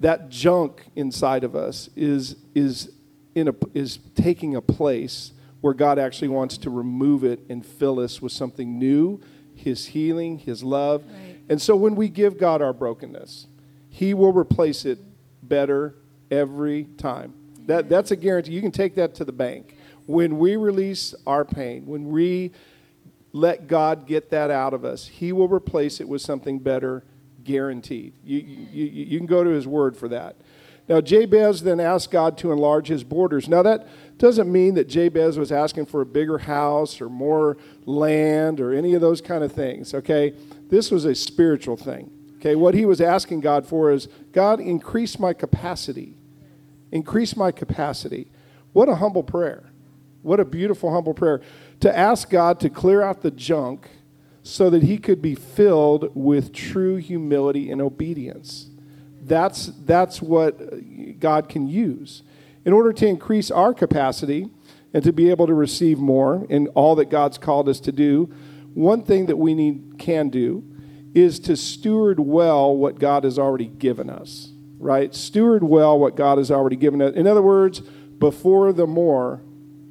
That 0.00 0.28
junk 0.28 0.86
inside 0.96 1.44
of 1.44 1.54
us 1.54 1.88
is, 1.94 2.36
is, 2.54 2.90
in 3.34 3.48
a, 3.48 3.54
is 3.72 3.98
taking 4.14 4.54
a 4.54 4.62
place 4.62 5.32
where 5.60 5.74
God 5.74 5.98
actually 5.98 6.28
wants 6.28 6.58
to 6.58 6.70
remove 6.70 7.24
it 7.24 7.40
and 7.48 7.64
fill 7.64 7.98
us 7.98 8.20
with 8.20 8.32
something 8.32 8.78
new, 8.78 9.20
His 9.54 9.86
healing, 9.86 10.38
His 10.38 10.62
love. 10.62 11.04
Right. 11.06 11.40
And 11.48 11.60
so 11.60 11.74
when 11.74 11.94
we 11.94 12.08
give 12.08 12.38
God 12.38 12.60
our 12.60 12.72
brokenness, 12.72 13.46
He 13.88 14.14
will 14.14 14.32
replace 14.32 14.84
it 14.84 14.98
better 15.42 15.94
every 16.30 16.84
time. 16.98 17.34
That, 17.66 17.88
that's 17.88 18.10
a 18.10 18.16
guarantee. 18.16 18.52
You 18.52 18.60
can 18.60 18.72
take 18.72 18.94
that 18.96 19.14
to 19.16 19.24
the 19.24 19.32
bank. 19.32 19.76
When 20.06 20.38
we 20.38 20.56
release 20.56 21.14
our 21.26 21.44
pain, 21.44 21.86
when 21.86 22.10
we 22.10 22.52
let 23.32 23.66
God 23.66 24.06
get 24.06 24.30
that 24.30 24.50
out 24.50 24.74
of 24.74 24.84
us, 24.84 25.06
He 25.06 25.32
will 25.32 25.48
replace 25.48 26.00
it 26.00 26.08
with 26.08 26.20
something 26.20 26.58
better, 26.58 27.04
guaranteed. 27.42 28.12
You, 28.22 28.38
you, 28.38 28.84
you 28.84 29.18
can 29.18 29.26
go 29.26 29.42
to 29.42 29.50
His 29.50 29.66
word 29.66 29.96
for 29.96 30.08
that. 30.08 30.36
Now, 30.88 31.00
Jabez 31.00 31.62
then 31.62 31.80
asked 31.80 32.10
God 32.10 32.36
to 32.38 32.52
enlarge 32.52 32.88
his 32.88 33.04
borders. 33.04 33.48
Now, 33.48 33.62
that 33.62 33.86
doesn't 34.18 34.52
mean 34.52 34.74
that 34.74 34.88
Jabez 34.88 35.38
was 35.38 35.50
asking 35.50 35.86
for 35.86 36.02
a 36.02 36.06
bigger 36.06 36.38
house 36.38 37.00
or 37.00 37.08
more 37.08 37.56
land 37.86 38.60
or 38.60 38.72
any 38.72 38.94
of 38.94 39.00
those 39.00 39.20
kind 39.20 39.42
of 39.42 39.52
things, 39.52 39.94
okay? 39.94 40.34
This 40.68 40.90
was 40.90 41.04
a 41.04 41.14
spiritual 41.14 41.76
thing, 41.76 42.10
okay? 42.36 42.54
What 42.54 42.74
he 42.74 42.84
was 42.84 43.00
asking 43.00 43.40
God 43.40 43.66
for 43.66 43.90
is 43.90 44.08
God, 44.32 44.60
increase 44.60 45.18
my 45.18 45.32
capacity 45.32 46.18
Increase 46.94 47.36
my 47.36 47.50
capacity. 47.50 48.30
What 48.72 48.88
a 48.88 48.94
humble 48.94 49.24
prayer. 49.24 49.72
What 50.22 50.38
a 50.38 50.44
beautiful, 50.44 50.92
humble 50.92 51.12
prayer. 51.12 51.40
To 51.80 51.94
ask 51.94 52.30
God 52.30 52.60
to 52.60 52.70
clear 52.70 53.02
out 53.02 53.22
the 53.22 53.32
junk 53.32 53.90
so 54.44 54.70
that 54.70 54.84
he 54.84 54.98
could 54.98 55.20
be 55.20 55.34
filled 55.34 56.12
with 56.14 56.52
true 56.52 56.94
humility 56.94 57.68
and 57.68 57.82
obedience. 57.82 58.70
That's, 59.24 59.66
that's 59.84 60.20
what 60.22 61.18
God 61.20 61.48
can 61.48 61.66
use. 61.66 62.22
In 62.64 62.72
order 62.72 62.92
to 62.92 63.06
increase 63.06 63.50
our 63.50 63.74
capacity 63.74 64.50
and 64.92 65.02
to 65.04 65.12
be 65.12 65.30
able 65.30 65.46
to 65.46 65.54
receive 65.54 65.98
more 65.98 66.46
in 66.48 66.68
all 66.68 66.94
that 66.96 67.10
God's 67.10 67.38
called 67.38 67.68
us 67.68 67.80
to 67.80 67.92
do, 67.92 68.32
one 68.74 69.02
thing 69.02 69.26
that 69.26 69.36
we 69.36 69.54
need 69.54 69.96
can 69.98 70.28
do 70.28 70.64
is 71.14 71.38
to 71.40 71.56
steward 71.56 72.18
well 72.18 72.76
what 72.76 72.98
God 72.98 73.24
has 73.24 73.38
already 73.38 73.66
given 73.66 74.10
us 74.10 74.50
right? 74.84 75.14
Steward 75.14 75.64
well 75.64 75.98
what 75.98 76.14
God 76.14 76.36
has 76.36 76.50
already 76.50 76.76
given 76.76 77.00
us. 77.00 77.14
In 77.14 77.26
other 77.26 77.40
words, 77.40 77.80
before 77.80 78.70
the 78.72 78.86
more, 78.86 79.40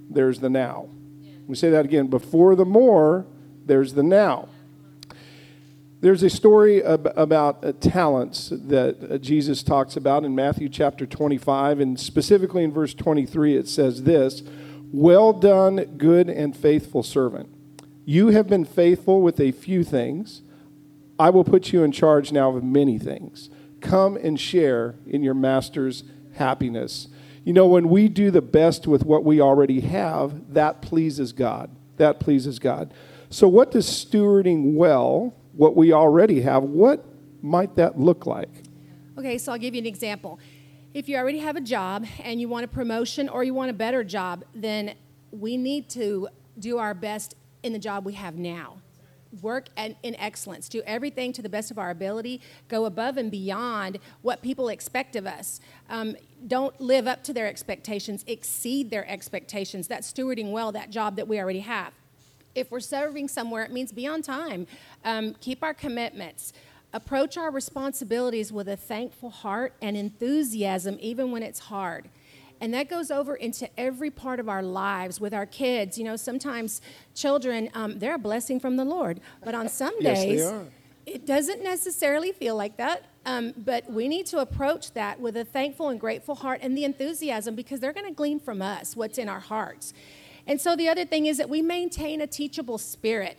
there's 0.08 0.40
the 0.40 0.52
now. 0.52 0.90
We 1.48 1.56
say 1.56 1.72
that 1.72 1.84
again. 1.84 2.08
Before 2.08 2.56
the 2.56 2.66
more, 2.66 3.26
there's 3.66 3.94
the 3.94 4.04
now. 4.04 4.50
There's 6.04 6.22
a 6.22 6.30
story 6.30 6.84
ab- 6.84 7.14
about 7.16 7.64
uh, 7.64 7.72
talents 7.80 8.50
that 8.50 9.10
uh, 9.10 9.18
Jesus 9.20 9.64
talks 9.64 9.96
about 9.96 10.26
in 10.26 10.36
Matthew 10.36 10.68
chapter 10.68 11.06
25, 11.06 11.80
and 11.80 11.98
specifically 11.98 12.66
in 12.66 12.74
verse 12.74 12.94
23, 12.94 13.56
it 13.56 13.70
says 13.70 14.04
this 14.04 14.44
Well 14.92 15.32
done, 15.32 15.78
good 15.98 16.30
and 16.30 16.58
faithful 16.58 17.04
servant. 17.04 17.48
You 18.04 18.32
have 18.32 18.48
been 18.48 18.66
faithful 18.66 19.22
with 19.22 19.40
a 19.40 19.54
few 19.54 19.86
things. 19.86 20.42
I 21.18 21.30
will 21.30 21.46
put 21.46 21.72
you 21.72 21.84
in 21.84 21.94
charge 21.94 22.34
now 22.34 22.54
of 22.54 22.66
many 22.66 23.00
things. 23.00 23.50
Come 23.80 24.18
and 24.18 24.38
share 24.38 24.96
in 25.08 25.24
your 25.24 25.36
master's 25.36 26.04
happiness. 26.34 27.08
You 27.46 27.54
know, 27.54 27.68
when 27.68 27.88
we 27.88 28.10
do 28.10 28.30
the 28.30 28.42
best 28.42 28.88
with 28.88 29.06
what 29.06 29.24
we 29.24 29.40
already 29.40 29.80
have, 29.80 30.54
that 30.54 30.82
pleases 30.82 31.32
God. 31.32 31.74
That 31.96 32.20
pleases 32.20 32.60
God. 32.60 32.94
So, 33.30 33.48
what 33.48 33.72
does 33.72 33.88
stewarding 33.88 34.74
well, 34.74 35.34
what 35.54 35.76
we 35.76 35.94
already 35.94 36.42
have, 36.42 36.64
what 36.64 37.06
might 37.42 37.76
that 37.76 38.00
look 38.00 38.26
like? 38.26 38.50
Okay, 39.18 39.38
so 39.38 39.52
I'll 39.52 39.58
give 39.58 39.76
you 39.76 39.82
an 39.82 39.88
example. 39.88 40.40
If 40.94 41.10
you 41.10 41.18
already 41.18 41.40
have 41.40 41.56
a 41.56 41.62
job 41.62 42.06
and 42.24 42.40
you 42.40 42.48
want 42.48 42.66
a 42.66 42.68
promotion 42.68 43.30
or 43.30 43.44
you 43.44 43.54
want 43.54 43.70
a 43.70 43.74
better 43.74 44.04
job, 44.04 44.44
then 44.54 44.96
we 45.32 45.58
need 45.58 45.90
to 45.90 46.28
do 46.60 46.78
our 46.78 46.94
best 46.94 47.36
in 47.64 47.74
the 47.74 47.80
job 47.80 48.06
we 48.06 48.14
have 48.14 48.36
now 48.36 48.78
work 49.42 49.70
in 49.76 49.96
excellence, 50.04 50.70
do 50.70 50.82
everything 50.86 51.34
to 51.34 51.42
the 51.42 51.50
best 51.50 51.72
of 51.72 51.78
our 51.78 51.90
ability, 51.90 52.42
go 52.68 52.86
above 52.86 53.18
and 53.18 53.32
beyond 53.32 53.98
what 54.22 54.42
people 54.42 54.70
expect 54.70 55.16
of 55.16 55.26
us. 55.26 55.60
Um, 55.90 56.16
don't 56.46 56.80
live 56.80 57.08
up 57.08 57.24
to 57.24 57.34
their 57.34 57.48
expectations, 57.48 58.24
exceed 58.28 58.90
their 58.92 59.10
expectations. 59.10 59.88
That's 59.88 60.12
stewarding 60.12 60.52
well 60.52 60.72
that 60.74 60.90
job 60.90 61.16
that 61.16 61.28
we 61.28 61.40
already 61.40 61.62
have. 61.62 61.94
If 62.56 62.72
we're 62.72 62.80
serving 62.80 63.28
somewhere, 63.28 63.64
it 63.64 63.72
means 63.72 63.92
be 63.92 64.08
on 64.08 64.22
time, 64.22 64.68
um, 65.04 65.36
keep 65.40 65.64
our 65.64 65.74
commitments. 65.74 66.54
Approach 66.96 67.38
our 67.38 67.50
responsibilities 67.50 68.52
with 68.52 68.70
a 68.70 68.78
thankful 68.78 69.32
heart 69.32 69.74
and 69.82 69.98
enthusiasm, 69.98 70.98
even 71.02 71.32
when 71.32 71.42
it's 71.42 71.58
hard. 71.60 72.08
And 72.62 72.74
that 72.74 72.88
goes 72.88 73.12
over 73.12 73.36
into 73.36 73.68
every 73.78 74.12
part 74.12 74.40
of 74.40 74.48
our 74.48 74.62
lives 74.62 75.20
with 75.20 75.34
our 75.34 75.46
kids. 75.46 75.98
You 75.98 76.06
know, 76.06 76.16
sometimes 76.16 76.82
children, 77.16 77.70
um, 77.74 78.00
they're 78.00 78.16
a 78.16 78.20
blessing 78.20 78.60
from 78.60 78.78
the 78.78 78.86
Lord. 78.86 79.20
But 79.44 79.56
on 79.56 79.68
some 79.68 80.00
days, 80.00 80.40
yes, 80.40 80.66
it 81.06 81.26
doesn't 81.26 81.64
necessarily 81.64 82.32
feel 82.32 82.56
like 82.56 82.78
that. 82.78 83.06
Um, 83.26 83.54
but 83.58 83.92
we 83.92 84.08
need 84.08 84.26
to 84.28 84.40
approach 84.40 84.92
that 84.94 85.20
with 85.20 85.36
a 85.36 85.46
thankful 85.46 85.90
and 85.90 86.00
grateful 86.00 86.36
heart 86.36 86.60
and 86.62 86.78
the 86.78 86.86
enthusiasm 86.86 87.56
because 87.56 87.80
they're 87.80 87.94
going 87.94 88.06
to 88.06 88.14
glean 88.14 88.40
from 88.40 88.62
us 88.62 88.96
what's 88.96 89.18
in 89.18 89.28
our 89.28 89.40
hearts. 89.40 89.94
And 90.46 90.60
so 90.60 90.76
the 90.76 90.90
other 90.90 91.06
thing 91.06 91.26
is 91.26 91.38
that 91.38 91.50
we 91.50 91.62
maintain 91.62 92.22
a 92.22 92.28
teachable 92.28 92.78
spirit. 92.78 93.38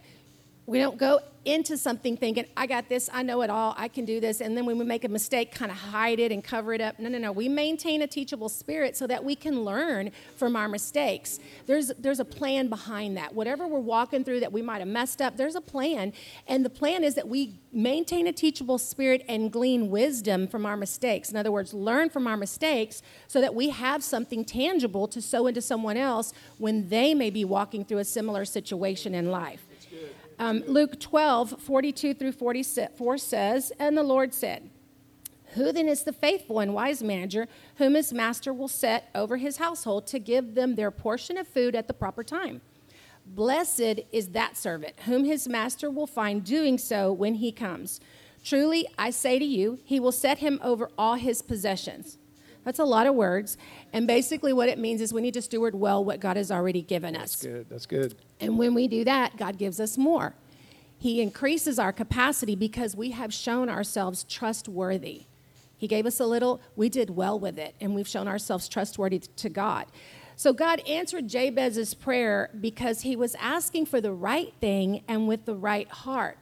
We 0.66 0.78
don't 0.78 0.96
go 0.96 1.20
into 1.44 1.76
something 1.76 2.16
thinking, 2.16 2.46
I 2.56 2.66
got 2.66 2.88
this, 2.88 3.10
I 3.12 3.22
know 3.22 3.42
it 3.42 3.50
all, 3.50 3.74
I 3.76 3.88
can 3.88 4.04
do 4.04 4.18
this. 4.18 4.40
And 4.40 4.56
then 4.56 4.64
when 4.64 4.78
we 4.78 4.84
make 4.84 5.04
a 5.04 5.08
mistake, 5.08 5.54
kind 5.54 5.70
of 5.70 5.76
hide 5.76 6.18
it 6.18 6.32
and 6.32 6.42
cover 6.42 6.72
it 6.72 6.80
up. 6.80 6.98
No, 6.98 7.08
no, 7.10 7.18
no. 7.18 7.32
We 7.32 7.48
maintain 7.48 8.00
a 8.00 8.06
teachable 8.06 8.48
spirit 8.48 8.96
so 8.96 9.06
that 9.06 9.22
we 9.22 9.34
can 9.36 9.62
learn 9.62 10.10
from 10.36 10.56
our 10.56 10.68
mistakes. 10.68 11.38
There's, 11.66 11.88
there's 11.98 12.20
a 12.20 12.24
plan 12.24 12.68
behind 12.68 13.16
that. 13.18 13.34
Whatever 13.34 13.66
we're 13.66 13.80
walking 13.80 14.24
through 14.24 14.40
that 14.40 14.52
we 14.52 14.62
might 14.62 14.78
have 14.78 14.88
messed 14.88 15.20
up, 15.20 15.36
there's 15.36 15.54
a 15.54 15.60
plan. 15.60 16.12
And 16.48 16.64
the 16.64 16.70
plan 16.70 17.04
is 17.04 17.14
that 17.16 17.28
we 17.28 17.58
maintain 17.70 18.26
a 18.26 18.32
teachable 18.32 18.78
spirit 18.78 19.22
and 19.28 19.52
glean 19.52 19.90
wisdom 19.90 20.48
from 20.48 20.64
our 20.64 20.76
mistakes. 20.76 21.30
In 21.30 21.36
other 21.36 21.52
words, 21.52 21.74
learn 21.74 22.08
from 22.08 22.26
our 22.26 22.36
mistakes 22.38 23.02
so 23.28 23.40
that 23.42 23.54
we 23.54 23.68
have 23.68 24.02
something 24.02 24.44
tangible 24.44 25.08
to 25.08 25.20
sow 25.20 25.46
into 25.46 25.60
someone 25.60 25.98
else 25.98 26.32
when 26.56 26.88
they 26.88 27.12
may 27.12 27.28
be 27.28 27.44
walking 27.44 27.84
through 27.84 27.98
a 27.98 28.04
similar 28.04 28.46
situation 28.46 29.14
in 29.14 29.30
life. 29.30 29.66
Um, 30.38 30.62
Luke 30.66 30.98
12, 31.00 31.60
42 31.60 32.14
through 32.14 32.32
44 32.32 33.18
says, 33.18 33.72
And 33.78 33.96
the 33.96 34.02
Lord 34.02 34.34
said, 34.34 34.70
Who 35.54 35.72
then 35.72 35.88
is 35.88 36.02
the 36.02 36.12
faithful 36.12 36.58
and 36.58 36.74
wise 36.74 37.02
manager 37.02 37.46
whom 37.76 37.94
his 37.94 38.12
master 38.12 38.52
will 38.52 38.68
set 38.68 39.10
over 39.14 39.36
his 39.36 39.58
household 39.58 40.06
to 40.08 40.18
give 40.18 40.54
them 40.54 40.74
their 40.74 40.90
portion 40.90 41.36
of 41.36 41.46
food 41.46 41.74
at 41.74 41.86
the 41.86 41.94
proper 41.94 42.24
time? 42.24 42.60
Blessed 43.26 44.00
is 44.12 44.28
that 44.28 44.56
servant 44.56 45.00
whom 45.00 45.24
his 45.24 45.48
master 45.48 45.90
will 45.90 46.06
find 46.06 46.44
doing 46.44 46.76
so 46.76 47.12
when 47.12 47.36
he 47.36 47.52
comes. 47.52 48.00
Truly, 48.44 48.86
I 48.98 49.10
say 49.10 49.38
to 49.38 49.44
you, 49.44 49.78
he 49.84 49.98
will 49.98 50.12
set 50.12 50.38
him 50.38 50.60
over 50.62 50.90
all 50.98 51.14
his 51.14 51.40
possessions. 51.40 52.18
That's 52.64 52.78
a 52.78 52.84
lot 52.84 53.06
of 53.06 53.14
words. 53.14 53.56
And 53.92 54.06
basically, 54.06 54.52
what 54.52 54.68
it 54.68 54.78
means 54.78 55.00
is 55.00 55.12
we 55.12 55.20
need 55.20 55.34
to 55.34 55.42
steward 55.42 55.74
well 55.74 56.04
what 56.04 56.20
God 56.20 56.36
has 56.36 56.50
already 56.50 56.82
given 56.82 57.14
us. 57.14 57.32
That's 57.32 57.42
good. 57.42 57.66
That's 57.68 57.86
good. 57.86 58.14
And 58.40 58.58
when 58.58 58.74
we 58.74 58.88
do 58.88 59.04
that, 59.04 59.36
God 59.36 59.58
gives 59.58 59.80
us 59.80 59.98
more. 59.98 60.34
He 60.98 61.20
increases 61.20 61.78
our 61.78 61.92
capacity 61.92 62.56
because 62.56 62.96
we 62.96 63.10
have 63.10 63.32
shown 63.32 63.68
ourselves 63.68 64.24
trustworthy. 64.24 65.26
He 65.76 65.86
gave 65.86 66.06
us 66.06 66.18
a 66.18 66.26
little, 66.26 66.62
we 66.76 66.88
did 66.88 67.10
well 67.10 67.38
with 67.38 67.58
it, 67.58 67.74
and 67.80 67.94
we've 67.94 68.08
shown 68.08 68.26
ourselves 68.26 68.68
trustworthy 68.68 69.18
to 69.18 69.48
God. 69.50 69.86
So 70.36 70.52
God 70.52 70.80
answered 70.88 71.28
Jabez's 71.28 71.94
prayer 71.94 72.50
because 72.58 73.02
he 73.02 73.16
was 73.16 73.34
asking 73.36 73.86
for 73.86 74.00
the 74.00 74.12
right 74.12 74.52
thing 74.60 75.04
and 75.06 75.28
with 75.28 75.44
the 75.44 75.54
right 75.54 75.88
heart. 75.88 76.38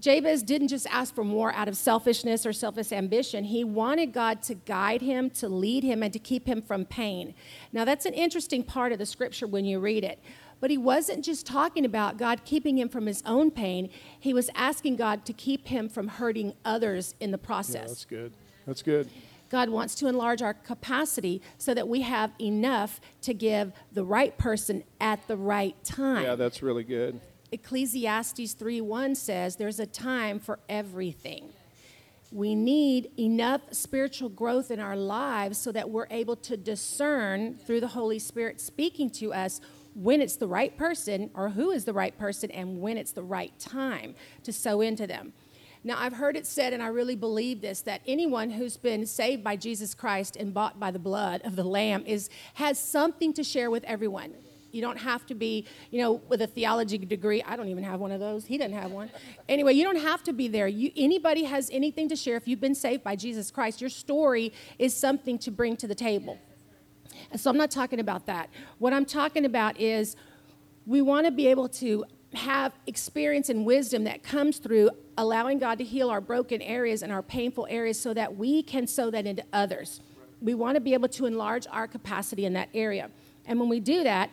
Jabez 0.00 0.42
didn't 0.42 0.68
just 0.68 0.86
ask 0.88 1.14
for 1.14 1.24
more 1.24 1.52
out 1.52 1.66
of 1.66 1.76
selfishness 1.76 2.46
or 2.46 2.52
selfish 2.52 2.92
ambition. 2.92 3.44
He 3.44 3.64
wanted 3.64 4.12
God 4.12 4.42
to 4.44 4.54
guide 4.54 5.02
him, 5.02 5.28
to 5.30 5.48
lead 5.48 5.82
him, 5.82 6.02
and 6.02 6.12
to 6.12 6.20
keep 6.20 6.46
him 6.46 6.62
from 6.62 6.84
pain. 6.84 7.34
Now, 7.72 7.84
that's 7.84 8.06
an 8.06 8.14
interesting 8.14 8.62
part 8.62 8.92
of 8.92 8.98
the 8.98 9.06
scripture 9.06 9.46
when 9.46 9.64
you 9.64 9.80
read 9.80 10.04
it. 10.04 10.20
But 10.60 10.70
he 10.70 10.78
wasn't 10.78 11.24
just 11.24 11.46
talking 11.46 11.84
about 11.84 12.16
God 12.16 12.44
keeping 12.44 12.78
him 12.78 12.88
from 12.88 13.06
his 13.06 13.22
own 13.26 13.50
pain, 13.50 13.90
he 14.18 14.34
was 14.34 14.50
asking 14.54 14.96
God 14.96 15.24
to 15.26 15.32
keep 15.32 15.68
him 15.68 15.88
from 15.88 16.08
hurting 16.08 16.54
others 16.64 17.14
in 17.20 17.30
the 17.30 17.38
process. 17.38 17.74
Yeah, 17.74 17.86
that's 17.86 18.04
good. 18.04 18.32
That's 18.66 18.82
good. 18.82 19.08
God 19.50 19.70
wants 19.70 19.94
to 19.96 20.08
enlarge 20.08 20.42
our 20.42 20.52
capacity 20.52 21.40
so 21.56 21.74
that 21.74 21.88
we 21.88 22.02
have 22.02 22.32
enough 22.40 23.00
to 23.22 23.32
give 23.32 23.72
the 23.92 24.04
right 24.04 24.36
person 24.36 24.84
at 25.00 25.26
the 25.26 25.36
right 25.36 25.74
time. 25.84 26.24
Yeah, 26.24 26.34
that's 26.34 26.62
really 26.62 26.84
good. 26.84 27.20
Ecclesiastes 27.50 28.54
3:1 28.54 29.14
says 29.14 29.56
there's 29.56 29.80
a 29.80 29.86
time 29.86 30.38
for 30.38 30.58
everything. 30.68 31.52
We 32.30 32.54
need 32.54 33.10
enough 33.18 33.62
spiritual 33.72 34.28
growth 34.28 34.70
in 34.70 34.80
our 34.80 34.96
lives 34.96 35.56
so 35.56 35.72
that 35.72 35.88
we're 35.88 36.08
able 36.10 36.36
to 36.36 36.58
discern 36.58 37.54
through 37.54 37.80
the 37.80 37.88
Holy 37.88 38.18
Spirit 38.18 38.60
speaking 38.60 39.08
to 39.10 39.32
us 39.32 39.62
when 39.94 40.20
it's 40.20 40.36
the 40.36 40.46
right 40.46 40.76
person 40.76 41.30
or 41.34 41.48
who 41.48 41.70
is 41.70 41.86
the 41.86 41.94
right 41.94 42.16
person 42.18 42.50
and 42.50 42.82
when 42.82 42.98
it's 42.98 43.12
the 43.12 43.22
right 43.22 43.58
time 43.58 44.14
to 44.42 44.52
sow 44.52 44.82
into 44.82 45.06
them. 45.06 45.32
Now, 45.84 45.96
I've 45.98 46.14
heard 46.14 46.36
it 46.36 46.46
said, 46.46 46.72
and 46.72 46.82
I 46.82 46.88
really 46.88 47.14
believe 47.14 47.60
this, 47.60 47.80
that 47.82 48.02
anyone 48.06 48.50
who's 48.50 48.76
been 48.76 49.06
saved 49.06 49.42
by 49.42 49.56
Jesus 49.56 49.94
Christ 49.94 50.36
and 50.36 50.52
bought 50.52 50.78
by 50.78 50.90
the 50.90 50.98
blood 50.98 51.40
of 51.44 51.56
the 51.56 51.64
Lamb 51.64 52.04
is, 52.04 52.28
has 52.54 52.78
something 52.78 53.32
to 53.34 53.44
share 53.44 53.70
with 53.70 53.84
everyone. 53.84 54.34
You 54.70 54.82
don't 54.82 54.98
have 54.98 55.24
to 55.26 55.34
be, 55.34 55.66
you 55.90 56.00
know, 56.00 56.20
with 56.28 56.42
a 56.42 56.46
theology 56.46 56.98
degree. 56.98 57.42
I 57.42 57.56
don't 57.56 57.68
even 57.68 57.84
have 57.84 58.00
one 58.00 58.12
of 58.12 58.20
those. 58.20 58.44
He 58.44 58.58
didn't 58.58 58.74
have 58.74 58.90
one. 58.90 59.10
Anyway, 59.48 59.72
you 59.72 59.84
don't 59.84 60.00
have 60.00 60.22
to 60.24 60.32
be 60.32 60.48
there. 60.48 60.68
You, 60.68 60.90
anybody 60.96 61.44
has 61.44 61.70
anything 61.72 62.08
to 62.10 62.16
share. 62.16 62.36
If 62.36 62.46
you've 62.46 62.60
been 62.60 62.74
saved 62.74 63.02
by 63.02 63.16
Jesus 63.16 63.50
Christ, 63.50 63.80
your 63.80 63.90
story 63.90 64.52
is 64.78 64.94
something 64.94 65.38
to 65.38 65.50
bring 65.50 65.76
to 65.78 65.86
the 65.86 65.94
table. 65.94 66.38
And 67.30 67.40
so 67.40 67.50
I'm 67.50 67.56
not 67.56 67.70
talking 67.70 68.00
about 68.00 68.26
that. 68.26 68.50
What 68.78 68.92
I'm 68.92 69.04
talking 69.04 69.44
about 69.44 69.80
is 69.80 70.16
we 70.86 71.02
want 71.02 71.26
to 71.26 71.32
be 71.32 71.46
able 71.48 71.68
to 71.68 72.04
have 72.34 72.72
experience 72.86 73.48
and 73.48 73.64
wisdom 73.64 74.04
that 74.04 74.22
comes 74.22 74.58
through 74.58 74.90
allowing 75.16 75.58
God 75.58 75.78
to 75.78 75.84
heal 75.84 76.10
our 76.10 76.20
broken 76.20 76.60
areas 76.60 77.02
and 77.02 77.10
our 77.10 77.22
painful 77.22 77.66
areas 77.70 77.98
so 77.98 78.12
that 78.14 78.36
we 78.36 78.62
can 78.62 78.86
sow 78.86 79.10
that 79.10 79.26
into 79.26 79.42
others. 79.52 80.00
We 80.40 80.54
want 80.54 80.76
to 80.76 80.80
be 80.80 80.94
able 80.94 81.08
to 81.08 81.26
enlarge 81.26 81.66
our 81.70 81.88
capacity 81.88 82.44
in 82.44 82.52
that 82.52 82.68
area. 82.74 83.10
And 83.46 83.58
when 83.58 83.68
we 83.68 83.80
do 83.80 84.04
that, 84.04 84.30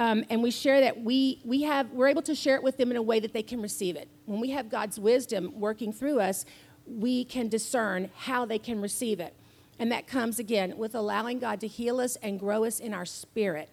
um, 0.00 0.24
and 0.30 0.42
we 0.42 0.50
share 0.50 0.80
that 0.80 1.02
we, 1.02 1.42
we 1.44 1.60
have, 1.60 1.90
we're 1.90 2.08
able 2.08 2.22
to 2.22 2.34
share 2.34 2.54
it 2.54 2.62
with 2.62 2.78
them 2.78 2.90
in 2.90 2.96
a 2.96 3.02
way 3.02 3.20
that 3.20 3.34
they 3.34 3.42
can 3.42 3.60
receive 3.60 3.96
it. 3.96 4.08
When 4.24 4.40
we 4.40 4.48
have 4.48 4.70
God's 4.70 4.98
wisdom 4.98 5.52
working 5.60 5.92
through 5.92 6.20
us, 6.20 6.46
we 6.86 7.22
can 7.22 7.50
discern 7.50 8.08
how 8.16 8.46
they 8.46 8.58
can 8.58 8.80
receive 8.80 9.20
it. 9.20 9.34
And 9.78 9.92
that 9.92 10.06
comes 10.06 10.38
again 10.38 10.78
with 10.78 10.94
allowing 10.94 11.38
God 11.38 11.60
to 11.60 11.66
heal 11.66 12.00
us 12.00 12.16
and 12.16 12.40
grow 12.40 12.64
us 12.64 12.80
in 12.80 12.94
our 12.94 13.04
spirit. 13.04 13.68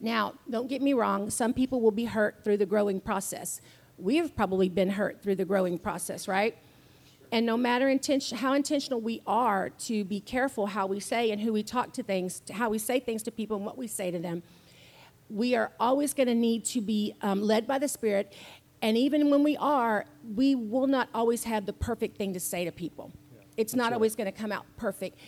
Now, 0.00 0.34
don't 0.50 0.68
get 0.68 0.82
me 0.82 0.92
wrong, 0.92 1.30
some 1.30 1.54
people 1.54 1.80
will 1.80 1.90
be 1.92 2.04
hurt 2.04 2.44
through 2.44 2.58
the 2.58 2.66
growing 2.66 3.00
process. 3.00 3.62
We've 3.96 4.36
probably 4.36 4.68
been 4.68 4.90
hurt 4.90 5.22
through 5.22 5.36
the 5.36 5.46
growing 5.46 5.78
process, 5.78 6.28
right? 6.28 6.58
And 7.32 7.46
no 7.46 7.56
matter 7.56 7.88
intention, 7.88 8.36
how 8.36 8.52
intentional 8.52 9.00
we 9.00 9.22
are 9.26 9.70
to 9.70 10.04
be 10.04 10.20
careful 10.20 10.66
how 10.66 10.86
we 10.86 11.00
say 11.00 11.30
and 11.30 11.40
who 11.40 11.54
we 11.54 11.62
talk 11.62 11.94
to 11.94 12.02
things, 12.02 12.42
how 12.52 12.68
we 12.68 12.78
say 12.78 13.00
things 13.00 13.22
to 13.22 13.30
people 13.30 13.56
and 13.56 13.64
what 13.64 13.78
we 13.78 13.86
say 13.86 14.10
to 14.10 14.18
them, 14.18 14.42
we 15.28 15.54
are 15.54 15.72
always 15.80 16.14
going 16.14 16.28
to 16.28 16.34
need 16.34 16.64
to 16.66 16.80
be 16.80 17.14
um, 17.22 17.42
led 17.42 17.66
by 17.66 17.78
the 17.78 17.88
Spirit. 17.88 18.32
And 18.82 18.96
even 18.96 19.30
when 19.30 19.42
we 19.42 19.56
are, 19.56 20.04
we 20.34 20.54
will 20.54 20.86
not 20.86 21.08
always 21.14 21.44
have 21.44 21.66
the 21.66 21.72
perfect 21.72 22.16
thing 22.16 22.32
to 22.34 22.40
say 22.40 22.64
to 22.64 22.72
people. 22.72 23.12
Yeah, 23.34 23.42
it's 23.56 23.74
not 23.74 23.86
right. 23.86 23.94
always 23.94 24.14
going 24.14 24.30
to 24.30 24.38
come 24.38 24.52
out 24.52 24.64
perfect. 24.76 25.18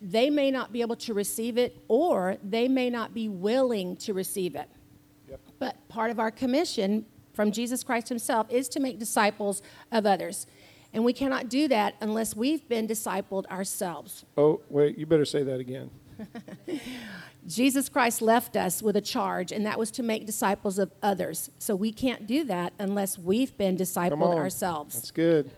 They 0.00 0.30
may 0.30 0.50
not 0.50 0.72
be 0.72 0.80
able 0.80 0.96
to 0.96 1.14
receive 1.14 1.58
it, 1.58 1.82
or 1.88 2.36
they 2.42 2.68
may 2.68 2.88
not 2.90 3.14
be 3.14 3.28
willing 3.28 3.96
to 3.96 4.14
receive 4.14 4.54
it. 4.54 4.68
Yep. 5.28 5.40
But 5.58 5.88
part 5.88 6.10
of 6.10 6.20
our 6.20 6.30
commission 6.30 7.04
from 7.32 7.50
Jesus 7.50 7.82
Christ 7.82 8.08
Himself 8.08 8.46
is 8.50 8.68
to 8.70 8.80
make 8.80 8.98
disciples 8.98 9.62
of 9.90 10.06
others. 10.06 10.46
And 10.92 11.04
we 11.04 11.12
cannot 11.12 11.48
do 11.48 11.68
that 11.68 11.94
unless 12.00 12.34
we've 12.34 12.66
been 12.68 12.86
discipled 12.86 13.46
ourselves. 13.46 14.24
Oh, 14.36 14.60
wait, 14.68 14.96
you 14.96 15.06
better 15.06 15.24
say 15.24 15.42
that 15.42 15.60
again. 15.60 15.90
Jesus 17.46 17.88
Christ 17.88 18.20
left 18.20 18.56
us 18.56 18.82
with 18.82 18.96
a 18.96 19.00
charge, 19.00 19.52
and 19.52 19.64
that 19.64 19.78
was 19.78 19.90
to 19.92 20.02
make 20.02 20.26
disciples 20.26 20.78
of 20.78 20.92
others. 21.02 21.50
So 21.58 21.74
we 21.74 21.92
can't 21.92 22.26
do 22.26 22.44
that 22.44 22.72
unless 22.78 23.18
we've 23.18 23.56
been 23.56 23.76
discipled 23.76 24.34
ourselves. 24.34 24.94
That's 24.94 25.10
good. 25.10 25.50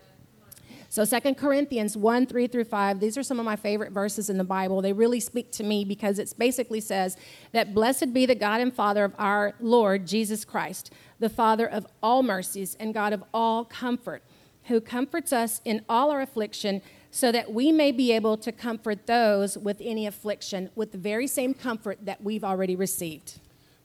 So 0.91 1.05
2 1.05 1.35
Corinthians 1.35 1.95
1, 1.95 2.25
3 2.25 2.47
through 2.47 2.65
5, 2.65 2.99
these 2.99 3.17
are 3.17 3.23
some 3.23 3.39
of 3.39 3.45
my 3.45 3.55
favorite 3.55 3.93
verses 3.93 4.29
in 4.29 4.37
the 4.37 4.43
Bible. 4.43 4.81
They 4.81 4.91
really 4.91 5.21
speak 5.21 5.49
to 5.53 5.63
me 5.63 5.85
because 5.85 6.19
it 6.19 6.33
basically 6.37 6.81
says 6.81 7.15
that 7.53 7.73
blessed 7.73 8.13
be 8.13 8.25
the 8.25 8.35
God 8.35 8.59
and 8.59 8.73
Father 8.73 9.05
of 9.05 9.15
our 9.17 9.53
Lord 9.61 10.05
Jesus 10.05 10.43
Christ, 10.43 10.91
the 11.19 11.29
Father 11.29 11.65
of 11.65 11.87
all 12.03 12.23
mercies 12.23 12.75
and 12.77 12.93
God 12.93 13.13
of 13.13 13.23
all 13.33 13.63
comfort, 13.63 14.21
who 14.65 14.81
comforts 14.81 15.31
us 15.31 15.61
in 15.63 15.85
all 15.87 16.11
our 16.11 16.19
affliction 16.19 16.81
so 17.11 17.31
that 17.31 17.53
we 17.53 17.71
may 17.71 17.91
be 17.91 18.13
able 18.13 18.37
to 18.37 18.51
comfort 18.51 19.05
those 19.05 19.57
with 19.57 19.77
any 19.81 20.07
affliction 20.07 20.69
with 20.75 20.93
the 20.93 20.97
very 20.97 21.27
same 21.27 21.53
comfort 21.53 21.99
that 22.05 22.23
we've 22.23 22.43
already 22.43 22.75
received. 22.75 23.39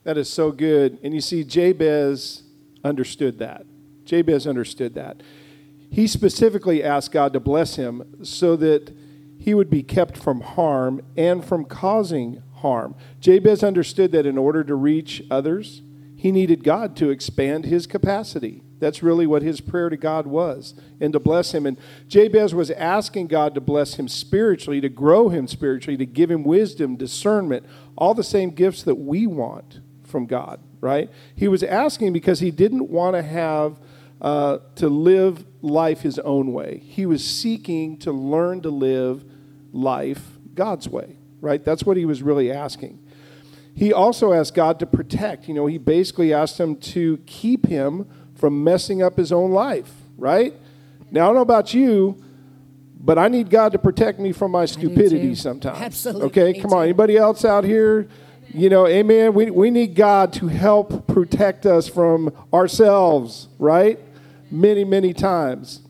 That 0.05 0.17
is 0.17 0.31
so 0.31 0.53
good. 0.53 0.99
And 1.03 1.13
you 1.13 1.21
see, 1.21 1.43
Jabez 1.43 2.45
understood 2.85 3.41
that. 3.41 3.67
Jabez 4.05 4.47
understood 4.47 4.95
that. 4.95 5.23
He 5.91 6.07
specifically 6.07 6.83
asked 6.83 7.11
God 7.11 7.33
to 7.33 7.41
bless 7.41 7.75
him 7.75 8.25
so 8.25 8.55
that 8.57 8.95
he 9.39 9.55
would 9.55 9.71
be 9.71 9.83
kept 9.83 10.17
from 10.17 10.41
harm 10.41 11.03
and 11.17 11.45
from 11.45 11.65
causing 11.65 12.43
harm. 12.57 12.95
Jabez 13.21 13.65
understood 13.65 14.13
that 14.13 14.27
in 14.27 14.39
order 14.39 14.63
to 14.63 14.75
reach 14.75 15.23
others, 15.31 15.83
he 16.17 16.31
needed 16.31 16.65
God 16.65 16.97
to 16.97 17.11
expand 17.11 17.65
his 17.65 17.87
capacity. 17.87 18.63
That's 18.79 19.03
really 19.03 19.27
what 19.27 19.43
his 19.43 19.61
prayer 19.61 19.89
to 19.89 19.97
God 19.97 20.27
was, 20.27 20.75
and 21.01 21.13
to 21.13 21.19
bless 21.19 21.53
him. 21.53 21.65
And 21.65 21.79
Jabez 22.09 22.55
was 22.55 22.71
asking 22.71 23.29
God 23.29 23.55
to 23.55 23.61
bless 23.61 23.95
him 23.95 24.07
spiritually, 24.07 24.81
to 24.81 24.89
grow 24.89 25.29
him 25.29 25.47
spiritually, 25.47 25.97
to 25.97 26.07
give 26.07 26.31
him 26.31 26.45
wisdom, 26.45 26.97
discernment, 26.97 27.65
all 27.97 28.13
the 28.13 28.25
same 28.25 28.51
gifts 28.51 28.83
that 28.83 28.97
we 28.97 29.27
want 29.27 29.81
from 30.05 30.27
God, 30.27 30.61
right? 30.81 31.11
He 31.35 31.49
was 31.49 31.63
asking 31.63 32.13
because 32.13 32.41
he 32.41 32.51
didn't 32.51 32.89
want 32.91 33.17
to 33.17 33.23
have 33.23 33.79
uh, 34.21 34.59
to 34.77 34.89
live 34.89 35.45
life 35.63 36.01
his 36.01 36.19
own 36.19 36.53
way. 36.53 36.83
He 36.85 37.07
was 37.07 37.25
seeking 37.25 37.99
to 37.99 38.13
learn 38.13 38.63
to 38.63 38.71
live 38.71 39.25
life 39.73 40.39
God's 40.55 40.89
way, 40.89 41.17
right? 41.41 41.65
That's 41.65 41.85
what 41.85 41.97
he 41.97 42.05
was 42.05 42.23
really 42.23 42.51
asking. 42.51 43.03
He 43.75 43.93
also 43.93 44.33
asked 44.33 44.55
God 44.55 44.79
to 44.81 44.87
protect. 44.87 45.49
You 45.49 45.55
know, 45.55 45.67
he 45.67 45.77
basically 45.77 46.33
asked 46.33 46.59
him 46.59 46.77
to 46.77 47.19
keep 47.27 47.67
him 47.67 48.09
from 48.37 48.63
messing 48.63 49.03
up 49.03 49.17
his 49.17 49.33
own 49.33 49.51
life, 49.51 49.91
right? 50.17 50.55
Now, 51.11 51.25
I 51.25 51.27
don't 51.27 51.37
know 51.37 51.41
about 51.43 51.75
you, 51.75 52.23
but 53.01 53.19
I 53.19 53.29
need 53.29 53.51
God 53.51 53.73
to 53.73 53.79
protect 53.79 54.19
me 54.19 54.33
from 54.33 54.51
my 54.51 54.67
stupidity 54.67 55.35
sometimes. 55.35 55.79
Absolutely. 55.81 56.27
Okay, 56.27 56.61
come 56.61 56.73
on. 56.73 56.85
Anybody 56.85 57.17
else 57.17 57.45
out 57.45 57.65
here? 57.65 58.09
You 58.53 58.69
know, 58.69 58.87
amen. 58.87 59.35
We, 59.35 59.51
we 59.51 59.71
need 59.71 59.95
God 59.95 60.33
to 60.35 60.49
help 60.49 61.07
protect 61.07 61.67
us 61.67 61.89
from 61.89 62.33
ourselves, 62.53 63.49
right? 63.59 63.99
Many, 64.51 64.85
many 64.85 65.13
times. 65.13 65.83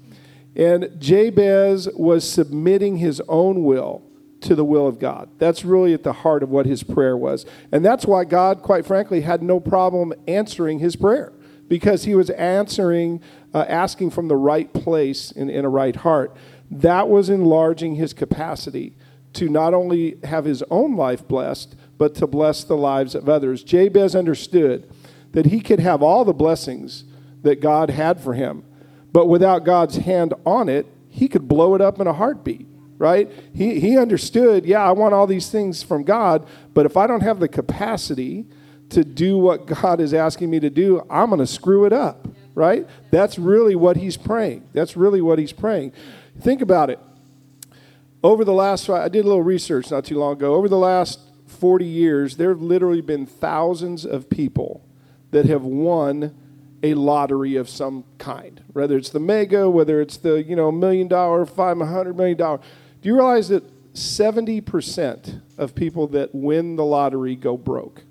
And 0.54 0.90
Jabez 0.98 1.88
was 1.94 2.28
submitting 2.28 2.96
his 2.96 3.20
own 3.28 3.64
will 3.64 4.02
to 4.40 4.54
the 4.54 4.64
will 4.64 4.86
of 4.86 4.98
God. 4.98 5.28
That's 5.38 5.64
really 5.64 5.92
at 5.92 6.02
the 6.02 6.12
heart 6.12 6.42
of 6.42 6.50
what 6.50 6.66
his 6.66 6.82
prayer 6.82 7.16
was. 7.16 7.44
And 7.72 7.84
that's 7.84 8.06
why 8.06 8.24
God, 8.24 8.62
quite 8.62 8.86
frankly, 8.86 9.20
had 9.20 9.42
no 9.42 9.60
problem 9.60 10.12
answering 10.26 10.78
his 10.78 10.96
prayer 10.96 11.32
because 11.68 12.04
he 12.04 12.14
was 12.14 12.30
answering, 12.30 13.20
uh, 13.54 13.64
asking 13.68 14.10
from 14.10 14.28
the 14.28 14.36
right 14.36 14.72
place 14.72 15.30
in, 15.30 15.50
in 15.50 15.64
a 15.64 15.68
right 15.68 15.96
heart. 15.96 16.36
That 16.70 17.08
was 17.08 17.28
enlarging 17.28 17.94
his 17.94 18.12
capacity 18.12 18.96
to 19.34 19.48
not 19.48 19.74
only 19.74 20.18
have 20.24 20.44
his 20.44 20.62
own 20.70 20.96
life 20.96 21.26
blessed, 21.28 21.76
but 21.98 22.14
to 22.16 22.26
bless 22.26 22.64
the 22.64 22.76
lives 22.76 23.14
of 23.14 23.28
others. 23.28 23.62
Jabez 23.62 24.14
understood 24.14 24.90
that 25.32 25.46
he 25.46 25.60
could 25.60 25.80
have 25.80 26.02
all 26.02 26.24
the 26.24 26.32
blessings 26.32 27.04
that 27.42 27.60
God 27.60 27.90
had 27.90 28.20
for 28.20 28.34
him, 28.34 28.64
but 29.12 29.26
without 29.26 29.64
God's 29.64 29.96
hand 29.96 30.34
on 30.44 30.68
it, 30.68 30.86
he 31.08 31.28
could 31.28 31.48
blow 31.48 31.74
it 31.74 31.80
up 31.80 32.00
in 32.00 32.06
a 32.06 32.12
heartbeat, 32.12 32.66
right? 32.98 33.30
He, 33.54 33.80
he 33.80 33.98
understood, 33.98 34.66
yeah, 34.66 34.82
I 34.82 34.92
want 34.92 35.14
all 35.14 35.26
these 35.26 35.50
things 35.50 35.82
from 35.82 36.04
God, 36.04 36.46
but 36.74 36.86
if 36.86 36.96
I 36.96 37.06
don't 37.06 37.22
have 37.22 37.40
the 37.40 37.48
capacity 37.48 38.46
to 38.90 39.04
do 39.04 39.38
what 39.38 39.66
God 39.66 40.00
is 40.00 40.14
asking 40.14 40.50
me 40.50 40.60
to 40.60 40.70
do, 40.70 41.04
I'm 41.10 41.30
going 41.30 41.40
to 41.40 41.46
screw 41.46 41.84
it 41.84 41.92
up, 41.92 42.28
right? 42.54 42.86
That's 43.10 43.38
really 43.38 43.74
what 43.74 43.96
he's 43.96 44.16
praying. 44.16 44.68
That's 44.72 44.96
really 44.96 45.20
what 45.20 45.38
he's 45.38 45.52
praying. 45.52 45.92
Think 46.40 46.60
about 46.60 46.90
it. 46.90 47.00
Over 48.22 48.44
the 48.44 48.52
last, 48.52 48.88
I 48.88 49.08
did 49.08 49.24
a 49.24 49.28
little 49.28 49.42
research 49.42 49.90
not 49.90 50.04
too 50.04 50.18
long 50.18 50.32
ago. 50.32 50.54
Over 50.54 50.68
the 50.68 50.78
last 50.78 51.20
40 51.46 51.84
years, 51.84 52.36
there 52.36 52.50
have 52.50 52.62
literally 52.62 53.00
been 53.00 53.26
thousands 53.26 54.04
of 54.04 54.28
people 54.28 54.84
that 55.30 55.46
have 55.46 55.62
won 55.62 56.34
a 56.82 56.94
lottery 56.94 57.56
of 57.56 57.68
some 57.68 58.04
kind, 58.18 58.62
whether 58.72 58.96
it's 58.96 59.10
the 59.10 59.20
mega, 59.20 59.68
whether 59.68 60.00
it's 60.00 60.16
the 60.16 60.42
you 60.42 60.54
know 60.54 60.70
million 60.70 61.08
dollar, 61.08 61.44
five 61.46 61.78
hundred 61.78 62.16
million 62.16 62.36
dollar. 62.36 62.58
Do 63.02 63.08
you 63.08 63.14
realize 63.14 63.48
that 63.48 63.64
seventy 63.94 64.60
percent 64.60 65.40
of 65.58 65.74
people 65.74 66.06
that 66.08 66.34
win 66.34 66.76
the 66.76 66.84
lottery 66.84 67.34
go 67.34 67.56
broke? 67.56 68.02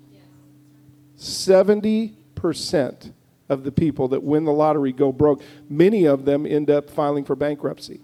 Seventy 1.16 2.16
percent 2.34 3.12
of 3.48 3.64
the 3.64 3.72
people 3.72 4.08
that 4.08 4.22
win 4.22 4.44
the 4.44 4.52
lottery 4.52 4.92
go 4.92 5.12
broke. 5.12 5.42
Many 5.68 6.04
of 6.04 6.24
them 6.24 6.46
end 6.46 6.70
up 6.70 6.90
filing 6.90 7.24
for 7.24 7.34
bankruptcy. 7.34 8.00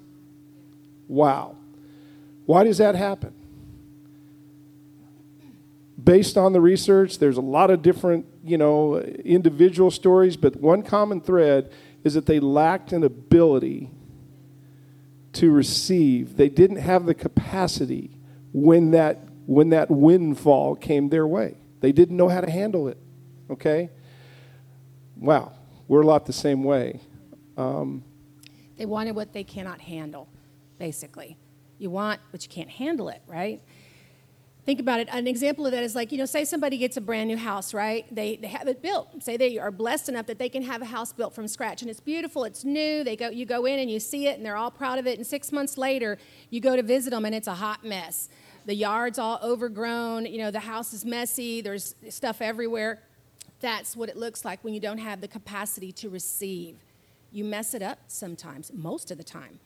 Wow. 1.08 1.56
Why 2.46 2.64
does 2.64 2.78
that 2.78 2.94
happen? 2.94 3.34
Based 6.02 6.36
on 6.36 6.52
the 6.52 6.60
research, 6.60 7.18
there's 7.18 7.36
a 7.36 7.42
lot 7.42 7.70
of 7.70 7.82
different, 7.82 8.26
you 8.44 8.58
know, 8.58 8.98
individual 8.98 9.90
stories, 9.90 10.36
but 10.36 10.56
one 10.56 10.82
common 10.82 11.20
thread 11.20 11.70
is 12.02 12.14
that 12.14 12.26
they 12.26 12.40
lacked 12.40 12.92
an 12.92 13.04
ability 13.04 13.90
to 15.34 15.50
receive. 15.50 16.36
They 16.36 16.48
didn't 16.48 16.78
have 16.78 17.06
the 17.06 17.14
capacity 17.14 18.10
when 18.52 18.90
that 18.92 19.20
when 19.46 19.70
that 19.70 19.90
windfall 19.90 20.76
came 20.76 21.08
their 21.08 21.26
way. 21.26 21.56
They 21.82 21.92
didn't 21.92 22.16
know 22.16 22.28
how 22.28 22.40
to 22.40 22.50
handle 22.50 22.88
it. 22.88 22.96
Okay? 23.50 23.90
Wow. 25.16 25.52
We're 25.88 26.02
a 26.02 26.06
lot 26.06 26.24
the 26.24 26.32
same 26.32 26.62
way. 26.64 27.00
Um, 27.56 28.04
they 28.78 28.86
wanted 28.86 29.16
what 29.16 29.32
they 29.32 29.44
cannot 29.44 29.80
handle, 29.80 30.28
basically. 30.78 31.36
You 31.78 31.90
want, 31.90 32.20
but 32.30 32.44
you 32.44 32.48
can't 32.48 32.70
handle 32.70 33.08
it, 33.08 33.20
right? 33.26 33.60
Think 34.64 34.78
about 34.78 35.00
it. 35.00 35.08
An 35.10 35.26
example 35.26 35.66
of 35.66 35.72
that 35.72 35.82
is 35.82 35.96
like, 35.96 36.12
you 36.12 36.18
know, 36.18 36.24
say 36.24 36.44
somebody 36.44 36.78
gets 36.78 36.96
a 36.96 37.00
brand 37.00 37.26
new 37.26 37.36
house, 37.36 37.74
right? 37.74 38.06
They, 38.14 38.36
they 38.36 38.46
have 38.46 38.68
it 38.68 38.80
built. 38.80 39.20
Say 39.20 39.36
they 39.36 39.58
are 39.58 39.72
blessed 39.72 40.08
enough 40.08 40.26
that 40.26 40.38
they 40.38 40.48
can 40.48 40.62
have 40.62 40.82
a 40.82 40.84
house 40.84 41.12
built 41.12 41.34
from 41.34 41.48
scratch. 41.48 41.82
And 41.82 41.90
it's 41.90 41.98
beautiful, 41.98 42.44
it's 42.44 42.64
new. 42.64 43.02
They 43.02 43.16
go, 43.16 43.28
you 43.28 43.44
go 43.44 43.64
in 43.64 43.80
and 43.80 43.90
you 43.90 43.98
see 43.98 44.28
it 44.28 44.36
and 44.36 44.46
they're 44.46 44.56
all 44.56 44.70
proud 44.70 45.00
of 45.00 45.06
it. 45.08 45.18
And 45.18 45.26
six 45.26 45.50
months 45.50 45.76
later, 45.76 46.16
you 46.48 46.60
go 46.60 46.76
to 46.76 46.82
visit 46.84 47.10
them 47.10 47.24
and 47.24 47.34
it's 47.34 47.48
a 47.48 47.54
hot 47.54 47.84
mess. 47.84 48.28
The 48.64 48.74
yard's 48.74 49.18
all 49.18 49.38
overgrown, 49.42 50.26
you 50.26 50.38
know, 50.38 50.50
the 50.50 50.60
house 50.60 50.92
is 50.92 51.04
messy, 51.04 51.60
there's 51.60 51.94
stuff 52.08 52.40
everywhere. 52.40 53.02
That's 53.60 53.96
what 53.96 54.08
it 54.08 54.16
looks 54.16 54.44
like 54.44 54.62
when 54.62 54.74
you 54.74 54.80
don't 54.80 54.98
have 54.98 55.20
the 55.20 55.28
capacity 55.28 55.92
to 55.92 56.08
receive. 56.08 56.76
You 57.30 57.44
mess 57.44 57.74
it 57.74 57.82
up 57.82 57.98
sometimes, 58.08 58.72
most 58.72 59.10
of 59.10 59.18
the 59.18 59.24
time. 59.24 59.60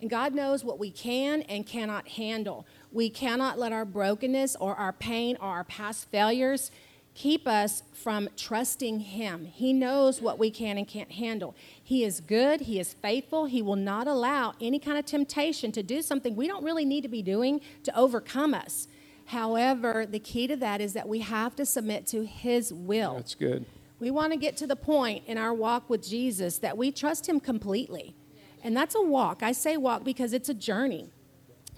And 0.00 0.10
God 0.10 0.34
knows 0.34 0.64
what 0.64 0.78
we 0.78 0.90
can 0.90 1.42
and 1.42 1.66
cannot 1.66 2.08
handle. 2.08 2.66
We 2.92 3.08
cannot 3.08 3.58
let 3.58 3.72
our 3.72 3.84
brokenness 3.84 4.56
or 4.56 4.74
our 4.74 4.92
pain 4.92 5.36
or 5.40 5.48
our 5.48 5.64
past 5.64 6.10
failures 6.10 6.70
keep 7.14 7.46
us 7.46 7.82
from 7.92 8.28
trusting 8.36 9.00
Him. 9.00 9.46
He 9.46 9.72
knows 9.72 10.20
what 10.20 10.38
we 10.38 10.50
can 10.50 10.76
and 10.76 10.86
can't 10.86 11.12
handle. 11.12 11.54
He 11.82 12.04
is 12.04 12.20
good, 12.20 12.62
He 12.62 12.78
is 12.78 12.92
faithful. 12.92 13.46
He 13.46 13.62
will 13.62 13.76
not 13.76 14.06
allow 14.06 14.54
any 14.60 14.78
kind 14.78 14.98
of 14.98 15.06
temptation 15.06 15.72
to 15.72 15.82
do 15.82 16.02
something 16.02 16.36
we 16.36 16.46
don't 16.46 16.64
really 16.64 16.84
need 16.84 17.02
to 17.02 17.08
be 17.08 17.22
doing 17.22 17.60
to 17.84 17.96
overcome 17.96 18.54
us. 18.54 18.88
However, 19.26 20.04
the 20.04 20.18
key 20.18 20.46
to 20.48 20.56
that 20.56 20.80
is 20.80 20.92
that 20.92 21.08
we 21.08 21.20
have 21.20 21.56
to 21.56 21.64
submit 21.64 22.06
to 22.08 22.24
His 22.24 22.72
will. 22.72 23.14
That's 23.14 23.34
good. 23.34 23.64
We 24.00 24.10
want 24.10 24.32
to 24.32 24.38
get 24.38 24.56
to 24.58 24.66
the 24.66 24.76
point 24.76 25.24
in 25.26 25.38
our 25.38 25.54
walk 25.54 25.88
with 25.88 26.06
Jesus 26.06 26.58
that 26.58 26.76
we 26.76 26.92
trust 26.92 27.28
Him 27.28 27.40
completely. 27.40 28.14
And 28.62 28.76
that's 28.76 28.94
a 28.94 29.02
walk. 29.02 29.42
I 29.42 29.52
say 29.52 29.76
walk 29.76 30.04
because 30.04 30.32
it's 30.32 30.48
a 30.48 30.54
journey. 30.54 31.10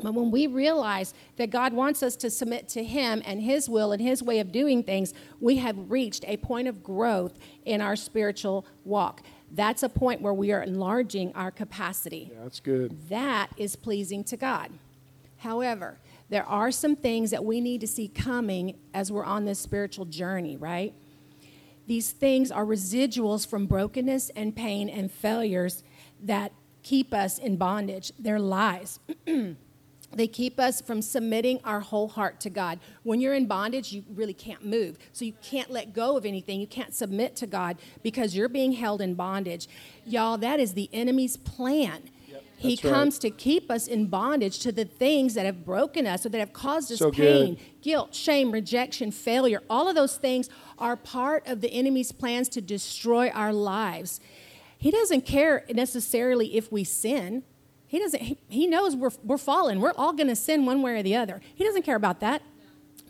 But 0.02 0.14
when 0.14 0.30
we 0.30 0.46
realize 0.46 1.14
that 1.36 1.50
God 1.50 1.72
wants 1.72 2.02
us 2.02 2.16
to 2.16 2.30
submit 2.30 2.68
to 2.70 2.84
Him 2.84 3.22
and 3.24 3.40
His 3.40 3.68
will 3.68 3.92
and 3.92 4.02
His 4.02 4.22
way 4.22 4.40
of 4.40 4.52
doing 4.52 4.82
things, 4.82 5.14
we 5.40 5.56
have 5.56 5.90
reached 5.90 6.24
a 6.26 6.36
point 6.36 6.68
of 6.68 6.82
growth 6.82 7.38
in 7.64 7.80
our 7.80 7.96
spiritual 7.96 8.66
walk. 8.84 9.22
That's 9.50 9.82
a 9.82 9.88
point 9.88 10.20
where 10.20 10.34
we 10.34 10.52
are 10.52 10.62
enlarging 10.62 11.32
our 11.34 11.50
capacity. 11.50 12.30
Yeah, 12.32 12.42
that's 12.42 12.60
good. 12.60 13.08
That 13.08 13.48
is 13.56 13.76
pleasing 13.76 14.24
to 14.24 14.36
God. 14.36 14.70
However, 15.38 15.98
there 16.28 16.44
are 16.44 16.72
some 16.72 16.96
things 16.96 17.30
that 17.30 17.44
we 17.44 17.60
need 17.60 17.80
to 17.80 17.86
see 17.86 18.08
coming 18.08 18.76
as 18.92 19.12
we're 19.12 19.24
on 19.24 19.44
this 19.44 19.60
spiritual 19.60 20.04
journey, 20.04 20.56
right? 20.56 20.92
These 21.86 22.10
things 22.10 22.50
are 22.50 22.64
residuals 22.64 23.46
from 23.46 23.66
brokenness 23.66 24.30
and 24.30 24.56
pain 24.56 24.88
and 24.88 25.10
failures 25.10 25.84
that 26.20 26.52
keep 26.82 27.14
us 27.14 27.38
in 27.38 27.56
bondage. 27.56 28.12
They're 28.18 28.40
lies. 28.40 28.98
they 30.12 30.26
keep 30.26 30.58
us 30.58 30.80
from 30.80 31.02
submitting 31.02 31.60
our 31.64 31.80
whole 31.80 32.08
heart 32.08 32.40
to 32.40 32.50
God. 32.50 32.78
When 33.02 33.20
you're 33.20 33.34
in 33.34 33.46
bondage, 33.46 33.92
you 33.92 34.04
really 34.14 34.34
can't 34.34 34.64
move. 34.64 34.98
So 35.12 35.24
you 35.24 35.34
can't 35.42 35.70
let 35.70 35.92
go 35.92 36.16
of 36.16 36.24
anything. 36.24 36.60
You 36.60 36.66
can't 36.66 36.94
submit 36.94 37.36
to 37.36 37.46
God 37.46 37.76
because 38.02 38.34
you're 38.34 38.48
being 38.48 38.72
held 38.72 39.00
in 39.00 39.14
bondage. 39.14 39.68
Y'all, 40.04 40.38
that 40.38 40.60
is 40.60 40.74
the 40.74 40.88
enemy's 40.92 41.36
plan. 41.36 42.02
he 42.56 42.76
comes 42.76 43.16
right. 43.16 43.20
to 43.22 43.30
keep 43.30 43.70
us 43.70 43.86
in 43.86 44.06
bondage 44.06 44.60
to 44.60 44.72
the 44.72 44.84
things 44.86 45.34
that 45.34 45.44
have 45.44 45.64
broken 45.66 46.06
us 46.06 46.24
or 46.24 46.30
that 46.30 46.38
have 46.38 46.54
caused 46.54 46.90
us 46.90 46.98
So 46.98 47.10
pain, 47.10 47.56
good. 47.56 47.82
guilt, 47.82 48.14
shame, 48.14 48.50
rejection, 48.52 49.10
failure. 49.10 49.60
All 49.68 49.88
of 49.88 49.94
those 49.94 50.16
things 50.16 50.48
are 50.78 50.96
part 50.96 51.46
of 51.46 51.60
the 51.60 51.70
enemy's 51.70 52.12
plans 52.12 52.48
to 52.50 52.62
destroy 52.62 53.28
our 53.30 53.52
lives. 53.52 54.20
He 54.78 54.90
doesn't 54.90 55.26
care 55.26 55.64
necessarily 55.74 56.56
if 56.56 56.70
we 56.72 56.84
sin. 56.84 57.42
He 57.96 58.02
doesn't. 58.02 58.20
He, 58.20 58.36
he 58.50 58.66
knows 58.66 58.94
we're 58.94 59.12
we're 59.24 59.38
fallen. 59.38 59.80
We're 59.80 59.94
all 59.96 60.12
going 60.12 60.26
to 60.26 60.36
sin 60.36 60.66
one 60.66 60.82
way 60.82 60.98
or 60.98 61.02
the 61.02 61.16
other. 61.16 61.40
He 61.54 61.64
doesn't 61.64 61.80
care 61.80 61.96
about 61.96 62.20
that. 62.20 62.42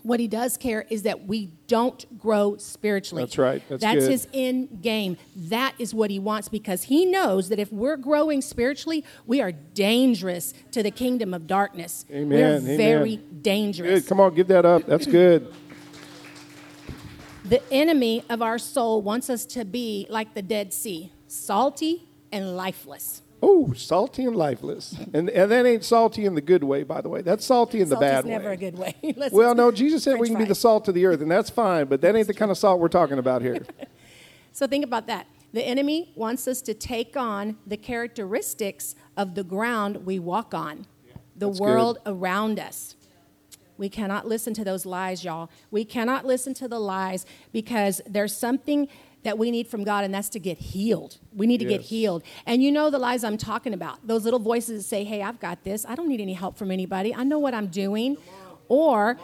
What 0.04 0.20
he 0.20 0.28
does 0.28 0.56
care 0.56 0.86
is 0.88 1.02
that 1.02 1.26
we 1.26 1.50
don't 1.66 2.06
grow 2.20 2.56
spiritually. 2.58 3.24
That's 3.24 3.36
right. 3.36 3.60
That's 3.68 3.82
good. 3.82 4.08
his 4.08 4.28
end 4.32 4.82
game. 4.82 5.16
That 5.34 5.74
is 5.80 5.92
what 5.92 6.12
he 6.12 6.20
wants 6.20 6.48
because 6.48 6.84
he 6.84 7.04
knows 7.04 7.48
that 7.48 7.58
if 7.58 7.72
we're 7.72 7.96
growing 7.96 8.40
spiritually, 8.40 9.04
we 9.26 9.40
are 9.40 9.50
dangerous 9.50 10.54
to 10.70 10.84
the 10.84 10.92
kingdom 10.92 11.34
of 11.34 11.48
darkness. 11.48 12.04
Amen, 12.08 12.28
We're 12.28 12.56
amen. 12.58 12.76
very 12.76 13.16
dangerous. 13.16 14.02
Good. 14.02 14.08
Come 14.08 14.20
on, 14.20 14.36
give 14.36 14.46
that 14.46 14.64
up. 14.64 14.86
That's 14.86 15.06
good. 15.06 15.52
The 17.44 17.60
enemy 17.72 18.22
of 18.30 18.40
our 18.40 18.60
soul 18.60 19.02
wants 19.02 19.28
us 19.30 19.46
to 19.46 19.64
be 19.64 20.06
like 20.08 20.34
the 20.34 20.42
Dead 20.42 20.72
Sea, 20.72 21.10
salty 21.26 22.06
and 22.30 22.56
lifeless. 22.56 23.22
Oh, 23.42 23.72
salty 23.74 24.24
and 24.24 24.34
lifeless. 24.34 24.96
And, 25.12 25.28
and 25.28 25.50
that 25.50 25.66
ain't 25.66 25.84
salty 25.84 26.24
in 26.24 26.34
the 26.34 26.40
good 26.40 26.64
way, 26.64 26.82
by 26.84 27.00
the 27.00 27.08
way. 27.08 27.20
That's 27.22 27.44
salty 27.44 27.80
in 27.80 27.88
the 27.88 27.96
bad 27.96 28.24
never 28.24 28.48
way. 28.48 28.54
a 28.54 28.56
good 28.56 28.78
way. 28.78 28.94
Let's- 29.16 29.34
Well, 29.34 29.54
no, 29.54 29.70
Jesus 29.70 30.02
said 30.02 30.14
we 30.14 30.28
French 30.28 30.30
can 30.30 30.38
be 30.44 30.48
the 30.48 30.54
salt 30.54 30.88
of 30.88 30.94
the 30.94 31.04
earth, 31.06 31.20
and 31.20 31.30
that's 31.30 31.50
fine, 31.50 31.86
but 31.86 32.00
that 32.00 32.16
ain't 32.16 32.26
the 32.26 32.34
kind 32.34 32.50
of 32.50 32.56
salt 32.58 32.80
we're 32.80 32.88
talking 32.88 33.18
about 33.18 33.42
here. 33.42 33.64
So 34.52 34.66
think 34.66 34.86
about 34.86 35.06
that. 35.08 35.26
The 35.52 35.60
enemy 35.62 36.12
wants 36.16 36.48
us 36.48 36.62
to 36.62 36.72
take 36.72 37.14
on 37.14 37.58
the 37.66 37.76
characteristics 37.76 38.94
of 39.14 39.34
the 39.34 39.44
ground 39.44 40.06
we 40.06 40.18
walk 40.18 40.54
on, 40.54 40.86
the 41.36 41.48
that's 41.48 41.60
world 41.60 41.98
around 42.06 42.58
us. 42.58 42.96
We 43.76 43.90
cannot 43.90 44.26
listen 44.26 44.54
to 44.54 44.64
those 44.64 44.86
lies, 44.86 45.24
y'all. 45.24 45.50
We 45.70 45.84
cannot 45.84 46.24
listen 46.24 46.54
to 46.54 46.68
the 46.68 46.78
lies 46.78 47.26
because 47.52 48.00
there's 48.06 48.34
something 48.34 48.88
that 49.26 49.38
we 49.38 49.50
need 49.50 49.66
from 49.66 49.82
God, 49.82 50.04
and 50.04 50.14
that's 50.14 50.28
to 50.30 50.38
get 50.38 50.56
healed. 50.56 51.18
We 51.34 51.48
need 51.48 51.58
to 51.58 51.64
get 51.64 51.80
healed. 51.80 52.22
And 52.46 52.62
you 52.62 52.70
know 52.70 52.90
the 52.90 52.98
lies 52.98 53.24
I'm 53.24 53.36
talking 53.36 53.74
about 53.74 54.06
those 54.06 54.24
little 54.24 54.38
voices 54.38 54.84
that 54.84 54.88
say, 54.88 55.02
Hey, 55.02 55.20
I've 55.20 55.40
got 55.40 55.64
this. 55.64 55.84
I 55.84 55.96
don't 55.96 56.08
need 56.08 56.20
any 56.20 56.34
help 56.34 56.56
from 56.56 56.70
anybody. 56.70 57.12
I 57.12 57.24
know 57.24 57.40
what 57.40 57.52
I'm 57.52 57.66
doing. 57.66 58.16
Or, 58.68 59.18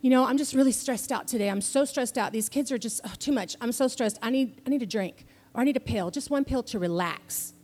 you 0.00 0.10
know, 0.10 0.24
I'm 0.24 0.38
just 0.38 0.54
really 0.54 0.72
stressed 0.72 1.12
out 1.12 1.28
today. 1.28 1.48
I'm 1.48 1.60
so 1.60 1.84
stressed 1.84 2.18
out. 2.18 2.32
These 2.32 2.48
kids 2.48 2.72
are 2.72 2.78
just 2.78 3.00
oh, 3.04 3.12
too 3.20 3.30
much. 3.30 3.56
I'm 3.60 3.70
so 3.70 3.86
stressed. 3.86 4.18
I 4.22 4.30
need, 4.30 4.60
I 4.66 4.70
need 4.70 4.82
a 4.82 4.86
drink 4.86 5.24
or 5.54 5.60
I 5.60 5.64
need 5.64 5.76
a 5.76 5.80
pill, 5.80 6.10
just 6.10 6.30
one 6.30 6.44
pill 6.44 6.64
to 6.64 6.78
relax. 6.80 7.54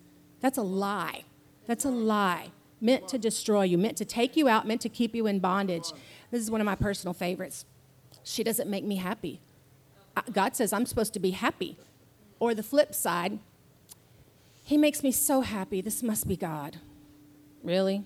That's 0.41 0.59
a 0.59 0.63
lie. 0.63 1.25
That's 1.67 1.85
a 1.85 1.91
lie 1.91 2.51
meant 2.81 3.09
to 3.09 3.19
destroy 3.19 3.63
you, 3.63 3.79
meant 3.79 3.97
to 3.97 4.05
take 4.05 4.37
you 4.37 4.47
out, 4.47 4.67
meant 4.67 4.83
to 4.83 4.89
keep 4.89 5.15
you 5.15 5.27
in 5.27 5.41
bondage. 5.41 5.91
This 6.31 6.41
is 6.41 6.51
one 6.51 6.61
of 6.61 6.65
my 6.67 6.75
personal 6.77 7.15
favorites. 7.15 7.65
She 8.23 8.45
doesn't 8.45 8.71
make 8.71 8.85
me 8.85 8.97
happy. 8.97 9.41
God 10.33 10.57
says 10.57 10.73
I'm 10.73 10.87
supposed 10.87 11.13
to 11.15 11.21
be 11.21 11.31
happy. 11.31 11.77
Or 12.39 12.55
the 12.55 12.63
flip 12.63 12.95
side, 12.95 13.39
He 14.63 14.77
makes 14.77 15.03
me 15.03 15.13
so 15.13 15.41
happy. 15.41 15.81
This 15.81 16.03
must 16.03 16.29
be 16.29 16.37
God. 16.37 16.79
Really? 17.63 18.05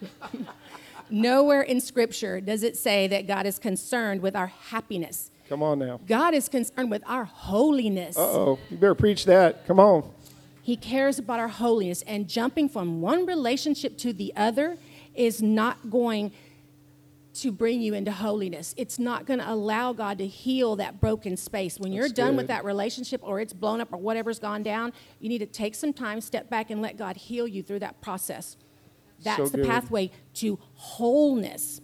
Nowhere 1.10 1.62
in 1.62 1.80
Scripture 1.80 2.40
does 2.40 2.62
it 2.62 2.76
say 2.76 3.06
that 3.08 3.26
God 3.26 3.46
is 3.46 3.58
concerned 3.58 4.22
with 4.22 4.34
our 4.34 4.46
happiness. 4.46 5.30
Come 5.48 5.62
on 5.62 5.78
now. 5.78 6.00
God 6.06 6.34
is 6.34 6.48
concerned 6.48 6.90
with 6.90 7.02
our 7.06 7.24
holiness. 7.24 8.16
Uh 8.16 8.22
oh. 8.22 8.58
You 8.70 8.76
better 8.76 8.94
preach 8.94 9.24
that. 9.26 9.66
Come 9.66 9.78
on. 9.78 10.10
He 10.62 10.76
cares 10.76 11.18
about 11.18 11.40
our 11.40 11.48
holiness, 11.48 12.02
and 12.06 12.26
jumping 12.26 12.70
from 12.70 13.02
one 13.02 13.26
relationship 13.26 13.98
to 13.98 14.14
the 14.14 14.32
other 14.34 14.78
is 15.14 15.42
not 15.42 15.90
going 15.90 16.32
to 17.34 17.50
bring 17.50 17.80
you 17.80 17.94
into 17.94 18.12
holiness. 18.12 18.74
It's 18.76 18.98
not 18.98 19.26
going 19.26 19.40
to 19.40 19.50
allow 19.50 19.92
God 19.92 20.18
to 20.18 20.26
heal 20.26 20.76
that 20.76 21.00
broken 21.00 21.36
space. 21.36 21.78
When 21.80 21.92
you're 21.92 22.04
That's 22.04 22.14
done 22.14 22.30
good. 22.30 22.36
with 22.36 22.46
that 22.46 22.64
relationship 22.64 23.20
or 23.24 23.40
it's 23.40 23.52
blown 23.52 23.80
up 23.80 23.92
or 23.92 23.98
whatever's 23.98 24.38
gone 24.38 24.62
down, 24.62 24.92
you 25.18 25.28
need 25.28 25.38
to 25.38 25.46
take 25.46 25.74
some 25.74 25.92
time, 25.92 26.20
step 26.20 26.48
back, 26.48 26.70
and 26.70 26.80
let 26.80 26.96
God 26.96 27.16
heal 27.16 27.48
you 27.48 27.62
through 27.62 27.80
that 27.80 28.00
process. 28.00 28.56
That's 29.22 29.50
the 29.50 29.58
pathway 29.58 30.10
to 30.34 30.58
wholeness. 30.74 31.80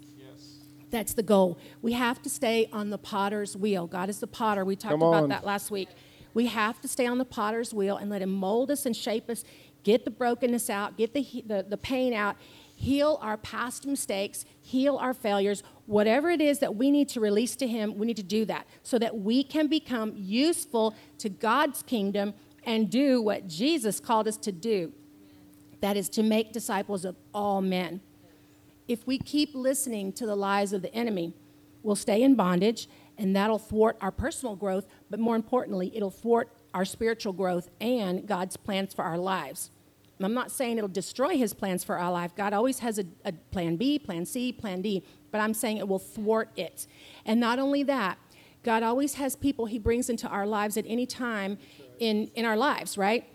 That's 0.90 1.14
the 1.14 1.22
goal. 1.22 1.58
We 1.82 1.92
have 1.92 2.20
to 2.22 2.28
stay 2.28 2.68
on 2.72 2.90
the 2.90 2.98
potter's 2.98 3.56
wheel. 3.56 3.86
God 3.86 4.08
is 4.08 4.18
the 4.18 4.26
potter. 4.26 4.64
We 4.64 4.76
talked 4.76 4.94
about 4.94 5.28
that 5.28 5.44
last 5.44 5.70
week. 5.70 5.88
We 6.34 6.46
have 6.46 6.80
to 6.80 6.88
stay 6.88 7.06
on 7.06 7.18
the 7.18 7.24
potter's 7.24 7.72
wheel 7.72 7.96
and 7.96 8.10
let 8.10 8.22
Him 8.22 8.30
mold 8.30 8.70
us 8.70 8.86
and 8.86 8.94
shape 8.96 9.30
us, 9.30 9.44
get 9.82 10.04
the 10.04 10.10
brokenness 10.10 10.70
out, 10.70 10.96
get 10.96 11.14
the, 11.14 11.44
the, 11.46 11.64
the 11.68 11.76
pain 11.76 12.12
out, 12.12 12.36
heal 12.80 13.18
our 13.20 13.36
past 13.36 13.86
mistakes, 13.86 14.44
heal 14.60 14.96
our 14.96 15.12
failures. 15.12 15.62
Whatever 15.86 16.30
it 16.30 16.40
is 16.40 16.60
that 16.60 16.76
we 16.76 16.90
need 16.90 17.08
to 17.10 17.20
release 17.20 17.54
to 17.56 17.66
Him, 17.66 17.98
we 17.98 18.06
need 18.06 18.16
to 18.16 18.22
do 18.22 18.44
that 18.46 18.66
so 18.82 18.98
that 18.98 19.18
we 19.18 19.44
can 19.44 19.66
become 19.66 20.14
useful 20.16 20.94
to 21.18 21.28
God's 21.28 21.82
kingdom 21.82 22.32
and 22.64 22.90
do 22.90 23.20
what 23.20 23.46
Jesus 23.46 24.00
called 24.00 24.26
us 24.26 24.36
to 24.38 24.52
do 24.52 24.92
that 25.80 25.96
is, 25.96 26.08
to 26.10 26.22
make 26.22 26.52
disciples 26.52 27.04
of 27.04 27.16
all 27.32 27.60
men. 27.60 28.00
If 28.88 29.06
we 29.06 29.18
keep 29.18 29.54
listening 29.54 30.12
to 30.14 30.26
the 30.26 30.36
lies 30.36 30.72
of 30.72 30.82
the 30.82 30.94
enemy, 30.94 31.34
we'll 31.82 31.96
stay 31.96 32.22
in 32.22 32.34
bondage, 32.34 32.88
and 33.16 33.34
that'll 33.34 33.58
thwart 33.58 33.96
our 34.00 34.10
personal 34.10 34.56
growth, 34.56 34.86
but 35.08 35.20
more 35.20 35.36
importantly, 35.36 35.92
it'll 35.94 36.10
thwart 36.10 36.52
our 36.74 36.84
spiritual 36.84 37.32
growth 37.32 37.70
and 37.80 38.26
God's 38.26 38.56
plans 38.56 38.94
for 38.94 39.04
our 39.04 39.18
lives. 39.18 39.70
I'm 40.24 40.34
not 40.34 40.50
saying 40.50 40.76
it'll 40.76 40.88
destroy 40.88 41.36
his 41.38 41.54
plans 41.54 41.82
for 41.82 41.98
our 41.98 42.12
life. 42.12 42.36
God 42.36 42.52
always 42.52 42.80
has 42.80 42.98
a, 42.98 43.04
a, 43.24 43.32
plan 43.32 43.76
B, 43.76 43.98
plan 43.98 44.26
C, 44.26 44.52
plan 44.52 44.82
D, 44.82 45.02
but 45.30 45.40
I'm 45.40 45.54
saying 45.54 45.78
it 45.78 45.88
will 45.88 45.98
thwart 45.98 46.50
it. 46.56 46.86
And 47.24 47.40
not 47.40 47.58
only 47.58 47.82
that, 47.84 48.18
God 48.62 48.82
always 48.82 49.14
has 49.14 49.34
people 49.34 49.66
he 49.66 49.78
brings 49.78 50.10
into 50.10 50.28
our 50.28 50.46
lives 50.46 50.76
at 50.76 50.84
any 50.86 51.06
time 51.06 51.56
in, 51.98 52.30
in 52.34 52.44
our 52.44 52.56
lives, 52.56 52.98
right? 52.98 53.26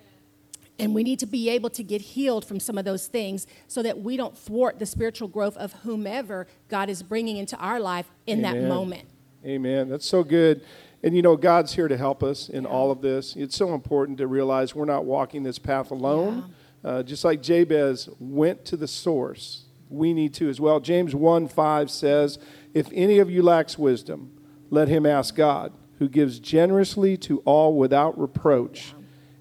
And 0.78 0.93
we 0.93 1.04
need 1.04 1.19
to 1.19 1.26
be 1.26 1.50
able 1.50 1.69
to 1.71 1.84
get 1.84 2.02
healed 2.02 2.45
from 2.45 2.60
some 2.60 2.78
of 2.78 2.86
those 2.86 3.08
things 3.08 3.48
so 3.67 3.82
that 3.82 4.02
we 4.02 4.17
don't 4.17 4.38
thwart 4.38 4.78
the 4.78 4.86
spiritual 4.86 5.28
growth 5.28 5.58
of 5.58 5.74
whomever 5.84 6.48
God 6.69 6.89
is 6.89 7.02
bringing 7.02 7.38
into 7.38 7.58
our 7.58 7.80
life 7.80 8.12
in 8.28 8.39
Amen. 8.45 8.62
that 8.62 8.67
moment. 8.67 9.10
Amen. 9.43 9.89
That's 9.89 10.06
so 10.06 10.24
good. 10.24 10.63
And 11.02 11.15
you 11.15 11.21
know, 11.21 11.38
God's 11.38 11.74
here 11.74 11.88
to 11.88 11.98
help 11.98 12.21
us 12.21 12.50
in 12.50 12.63
yeah. 12.63 12.69
all 12.69 12.91
of 12.91 13.02
this. 13.02 13.36
It's 13.36 13.56
so 13.56 13.74
important 13.74 14.17
to 14.17 14.28
realize 14.28 14.76
we're 14.76 14.86
not 14.86 15.06
walking 15.06 15.43
this 15.43 15.58
path 15.58 15.91
alone. 15.91 16.45
Yeah 16.48 16.54
uh, 16.86 17.02
just 17.02 17.26
like 17.26 17.41
Jabez 17.41 18.08
went 18.19 18.63
to 18.65 18.78
the 18.78 18.88
source, 18.88 19.65
we 19.89 20.13
need 20.13 20.36
to 20.36 20.48
as 20.50 20.62
well. 20.62 20.80
James 20.80 21.15
1 21.15 21.48
5 21.48 21.89
says, 21.89 22.38
If 22.76 22.89
any 22.93 23.17
of 23.17 23.30
you 23.30 23.41
lacks 23.41 23.78
wisdom, 23.78 24.32
let 24.69 24.88
him 24.88 25.04
ask 25.04 25.36
God, 25.36 25.74
who 25.98 26.08
gives 26.08 26.38
generously 26.38 27.17
to 27.17 27.39
all 27.39 27.76
without 27.76 28.19
reproach, 28.19 28.93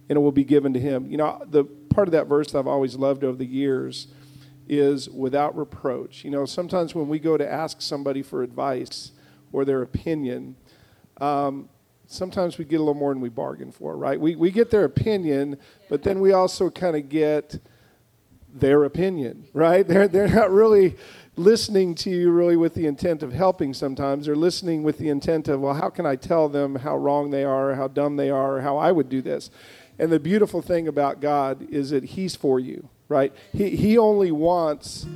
and 0.09 0.17
it 0.17 0.21
will 0.21 0.33
be 0.33 0.45
given 0.45 0.73
to 0.73 0.81
him. 0.81 1.11
You 1.11 1.19
know, 1.19 1.43
the 1.47 1.65
part 1.65 2.09
of 2.09 2.13
that 2.13 2.29
verse 2.29 2.55
I've 2.55 2.67
always 2.67 2.97
loved 2.97 3.25
over 3.25 3.37
the 3.37 3.47
years 3.47 4.09
is 4.67 5.11
without 5.11 5.55
reproach. 5.55 6.25
You 6.25 6.31
know, 6.31 6.47
sometimes 6.47 6.95
when 6.95 7.09
we 7.09 7.19
go 7.19 7.37
to 7.37 7.47
ask 7.47 7.83
somebody 7.83 8.23
for 8.23 8.43
advice 8.43 9.13
or 9.53 9.67
their 9.67 9.83
opinion, 9.83 10.57
um, 11.21 11.69
sometimes 12.07 12.59
we 12.59 12.65
get 12.65 12.77
a 12.77 12.79
little 12.79 12.95
more 12.95 13.13
than 13.13 13.21
we 13.21 13.29
bargain 13.29 13.73
for, 13.73 13.97
right? 13.97 14.21
We, 14.21 14.37
we 14.37 14.51
get 14.51 14.71
their 14.71 14.85
opinion, 14.85 15.59
but 15.89 16.03
then 16.03 16.21
we 16.21 16.33
also 16.33 16.71
kind 16.71 16.97
of 16.97 17.09
get 17.09 17.59
their 18.53 18.85
opinion, 18.85 19.47
right? 19.53 19.87
They're, 19.89 20.09
they're 20.09 20.29
not 20.29 20.51
really 20.51 20.97
listening 21.37 21.95
to 21.97 22.11
you 22.11 22.31
really 22.31 22.57
with 22.57 22.75
the 22.75 22.87
intent 22.87 23.23
of 23.23 23.33
helping 23.33 23.75
sometimes. 23.75 24.27
They're 24.27 24.37
listening 24.37 24.85
with 24.85 24.99
the 24.99 25.09
intent 25.09 25.49
of, 25.49 25.61
well, 25.61 25.75
how 25.75 25.91
can 25.91 26.07
I 26.07 26.15
tell 26.17 26.49
them 26.49 26.77
how 26.77 26.97
wrong 26.97 27.31
they 27.31 27.43
are, 27.43 27.75
how 27.75 27.89
dumb 27.89 28.17
they 28.17 28.31
are, 28.31 28.61
how 28.61 28.77
I 28.77 28.93
would 28.93 29.09
do 29.09 29.21
this? 29.21 29.51
And 29.99 30.11
the 30.11 30.21
beautiful 30.21 30.63
thing 30.63 30.89
about 30.89 31.21
God 31.21 31.69
is 31.71 31.91
that 31.91 32.05
He's 32.05 32.37
for 32.37 32.61
you, 32.61 32.89
right? 33.09 33.33
He, 33.53 33.77
he 33.77 33.99
only 33.99 34.33
wants 34.33 35.07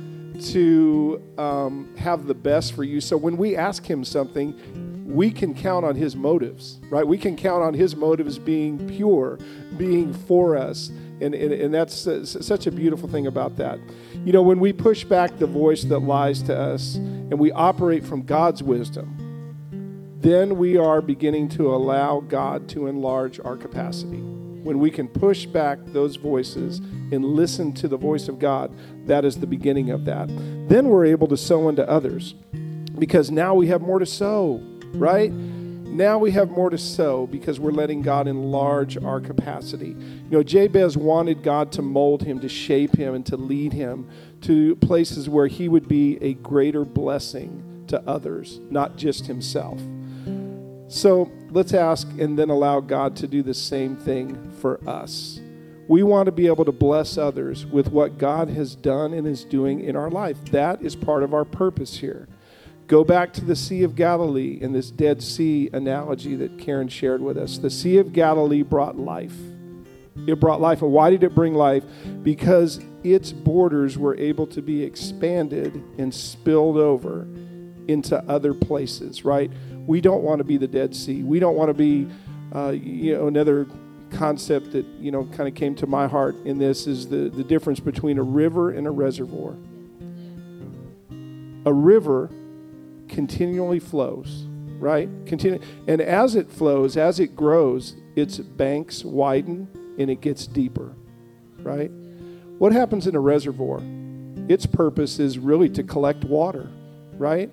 to 0.51 1.21
um, 1.37 1.95
have 1.97 2.27
the 2.27 2.33
best 2.33 2.73
for 2.73 2.83
you. 2.83 3.01
So 3.01 3.17
when 3.17 3.37
we 3.37 3.55
ask 3.55 3.85
Him 3.85 4.03
something, 4.03 4.88
we 5.09 5.31
can 5.31 5.55
count 5.55 5.83
on 5.83 5.95
his 5.95 6.15
motives, 6.15 6.79
right? 6.91 7.05
We 7.05 7.17
can 7.17 7.35
count 7.35 7.63
on 7.63 7.73
his 7.73 7.95
motives 7.95 8.37
being 8.37 8.87
pure, 8.87 9.39
being 9.75 10.13
for 10.13 10.55
us. 10.55 10.89
And, 11.19 11.33
and, 11.33 11.51
and 11.51 11.73
that's 11.73 12.05
uh, 12.05 12.23
such 12.23 12.67
a 12.67 12.71
beautiful 12.71 13.09
thing 13.09 13.25
about 13.25 13.57
that. 13.57 13.79
You 14.23 14.31
know, 14.31 14.43
when 14.43 14.59
we 14.59 14.71
push 14.71 15.03
back 15.03 15.37
the 15.39 15.47
voice 15.47 15.83
that 15.85 15.99
lies 15.99 16.43
to 16.43 16.57
us 16.57 16.95
and 16.95 17.39
we 17.39 17.51
operate 17.51 18.05
from 18.05 18.21
God's 18.21 18.61
wisdom, 18.61 19.15
then 20.21 20.57
we 20.57 20.77
are 20.77 21.01
beginning 21.01 21.49
to 21.49 21.73
allow 21.73 22.19
God 22.19 22.69
to 22.69 22.85
enlarge 22.85 23.39
our 23.39 23.57
capacity. 23.57 24.19
When 24.19 24.77
we 24.77 24.91
can 24.91 25.07
push 25.07 25.47
back 25.47 25.79
those 25.87 26.17
voices 26.17 26.79
and 27.11 27.25
listen 27.25 27.73
to 27.73 27.87
the 27.87 27.97
voice 27.97 28.27
of 28.27 28.37
God, 28.37 28.71
that 29.07 29.25
is 29.25 29.39
the 29.39 29.47
beginning 29.47 29.89
of 29.89 30.05
that. 30.05 30.27
Then 30.69 30.89
we're 30.89 31.05
able 31.05 31.27
to 31.29 31.37
sow 31.37 31.67
into 31.67 31.89
others 31.89 32.35
because 32.99 33.31
now 33.31 33.55
we 33.55 33.67
have 33.67 33.81
more 33.81 33.97
to 33.97 34.05
sow 34.05 34.61
right? 34.93 35.31
Now 35.31 36.19
we 36.19 36.31
have 36.31 36.51
more 36.51 36.69
to 36.69 36.77
sow 36.77 37.25
because 37.25 37.59
we're 37.59 37.71
letting 37.71 38.03
God 38.03 38.27
enlarge 38.27 38.95
our 38.97 39.19
capacity. 39.19 39.89
You 39.89 40.29
know, 40.29 40.43
Jabez 40.43 40.95
wanted 40.95 41.41
God 41.41 41.71
to 41.73 41.81
mold 41.81 42.23
him, 42.23 42.39
to 42.41 42.49
shape 42.49 42.95
him, 42.95 43.15
and 43.15 43.25
to 43.25 43.35
lead 43.35 43.73
him 43.73 44.07
to 44.41 44.75
places 44.77 45.27
where 45.27 45.47
he 45.47 45.67
would 45.67 45.87
be 45.87 46.17
a 46.21 46.35
greater 46.35 46.85
blessing 46.85 47.85
to 47.87 48.01
others, 48.07 48.59
not 48.69 48.97
just 48.97 49.25
himself. 49.25 49.81
So 50.89 51.31
let's 51.49 51.73
ask 51.73 52.07
and 52.19 52.37
then 52.37 52.49
allow 52.49 52.79
God 52.79 53.15
to 53.17 53.27
do 53.27 53.43
the 53.43 53.53
same 53.53 53.95
thing 53.95 54.51
for 54.59 54.79
us. 54.87 55.41
We 55.87 56.03
want 56.03 56.27
to 56.27 56.31
be 56.31 56.45
able 56.45 56.65
to 56.65 56.71
bless 56.71 57.17
others 57.17 57.65
with 57.65 57.91
what 57.91 58.19
God 58.19 58.49
has 58.49 58.75
done 58.75 59.11
and 59.13 59.25
is 59.25 59.43
doing 59.43 59.81
in 59.81 59.95
our 59.95 60.11
life. 60.11 60.37
That 60.51 60.83
is 60.83 60.95
part 60.95 61.23
of 61.23 61.33
our 61.33 61.45
purpose 61.45 61.97
here. 61.97 62.27
Go 62.89 63.03
back 63.03 63.33
to 63.33 63.45
the 63.45 63.55
Sea 63.55 63.83
of 63.83 63.95
Galilee 63.95 64.57
in 64.59 64.73
this 64.73 64.89
Dead 64.89 65.21
Sea 65.21 65.69
analogy 65.73 66.35
that 66.37 66.57
Karen 66.57 66.87
shared 66.87 67.21
with 67.21 67.37
us. 67.37 67.59
The 67.59 67.69
Sea 67.69 67.99
of 67.99 68.13
Galilee 68.13 68.63
brought 68.63 68.97
life. 68.97 69.35
It 70.25 70.39
brought 70.39 70.59
life. 70.59 70.81
And 70.81 70.91
why 70.91 71.11
did 71.11 71.23
it 71.23 71.35
bring 71.35 71.53
life? 71.53 71.83
Because 72.23 72.79
its 73.03 73.31
borders 73.31 73.95
were 73.95 74.17
able 74.17 74.47
to 74.47 74.63
be 74.63 74.83
expanded 74.83 75.83
and 75.99 76.11
spilled 76.11 76.77
over 76.77 77.27
into 77.87 78.17
other 78.27 78.55
places, 78.55 79.23
right? 79.23 79.51
We 79.85 80.01
don't 80.01 80.23
want 80.23 80.39
to 80.39 80.43
be 80.43 80.57
the 80.57 80.67
Dead 80.67 80.95
Sea. 80.95 81.21
We 81.21 81.39
don't 81.39 81.55
want 81.55 81.69
to 81.69 81.75
be, 81.75 82.07
uh, 82.55 82.69
you 82.69 83.13
know, 83.15 83.27
another 83.27 83.67
concept 84.09 84.71
that, 84.71 84.87
you 84.99 85.11
know, 85.11 85.25
kind 85.25 85.47
of 85.47 85.53
came 85.53 85.75
to 85.75 85.85
my 85.85 86.07
heart 86.07 86.37
in 86.43 86.57
this 86.57 86.87
is 86.87 87.07
the, 87.07 87.29
the 87.29 87.43
difference 87.43 87.79
between 87.79 88.17
a 88.17 88.23
river 88.23 88.71
and 88.71 88.87
a 88.87 88.91
reservoir. 88.91 89.55
A 91.67 91.73
river 91.73 92.31
continually 93.09 93.79
flows, 93.79 94.45
right? 94.79 95.09
Continue, 95.25 95.59
and 95.87 95.99
as 95.99 96.35
it 96.35 96.49
flows, 96.49 96.95
as 96.95 97.19
it 97.19 97.35
grows, 97.35 97.95
its 98.15 98.37
banks 98.37 99.03
widen 99.03 99.67
and 99.97 100.09
it 100.09 100.21
gets 100.21 100.47
deeper, 100.47 100.95
right? 101.61 101.91
What 102.59 102.71
happens 102.71 103.07
in 103.07 103.15
a 103.15 103.19
reservoir? 103.19 103.81
Its 104.47 104.65
purpose 104.65 105.19
is 105.19 105.37
really 105.37 105.69
to 105.69 105.83
collect 105.83 106.23
water, 106.23 106.69
right? 107.17 107.51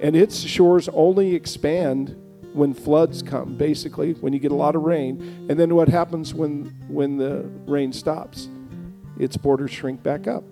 And 0.00 0.14
its 0.14 0.38
shores 0.40 0.88
only 0.90 1.34
expand 1.34 2.16
when 2.52 2.74
floods 2.74 3.22
come, 3.22 3.56
basically, 3.56 4.14
when 4.14 4.32
you 4.32 4.38
get 4.38 4.52
a 4.52 4.56
lot 4.56 4.74
of 4.74 4.82
rain. 4.82 5.46
And 5.48 5.58
then 5.58 5.74
what 5.74 5.88
happens 5.88 6.34
when 6.34 6.74
when 6.88 7.16
the 7.16 7.42
rain 7.66 7.92
stops? 7.92 8.48
Its 9.18 9.36
borders 9.36 9.70
shrink 9.70 10.02
back 10.02 10.26
up, 10.26 10.44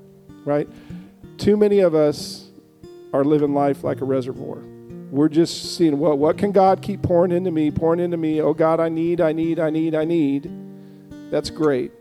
right? 0.45 0.69
Too 1.39 1.57
many 1.57 1.81
of 1.81 1.95
us 1.95 2.46
are 3.17 3.25
living 3.25 3.55
life 3.55 3.83
like 3.83 4.01
a 4.01 4.05
reservoir. 4.05 4.59
We're 5.11 5.29
just 5.29 5.77
seeing 5.77 5.99
what 5.99 6.19
what 6.19 6.37
can 6.37 6.53
God 6.53 6.83
keep 6.83 7.03
pouring 7.03 7.33
into 7.33 7.51
me, 7.51 7.71
pouring 7.71 8.01
into 8.01 8.17
me. 8.17 8.41
Oh 8.41 8.55
God, 8.55 8.81
I 8.81 8.89
need, 8.89 9.21
I 9.21 9.33
need, 9.33 9.59
I 9.59 9.71
need, 9.71 9.95
I 9.95 10.05
need. 10.05 10.51
That's 11.31 11.49
great. 11.49 11.93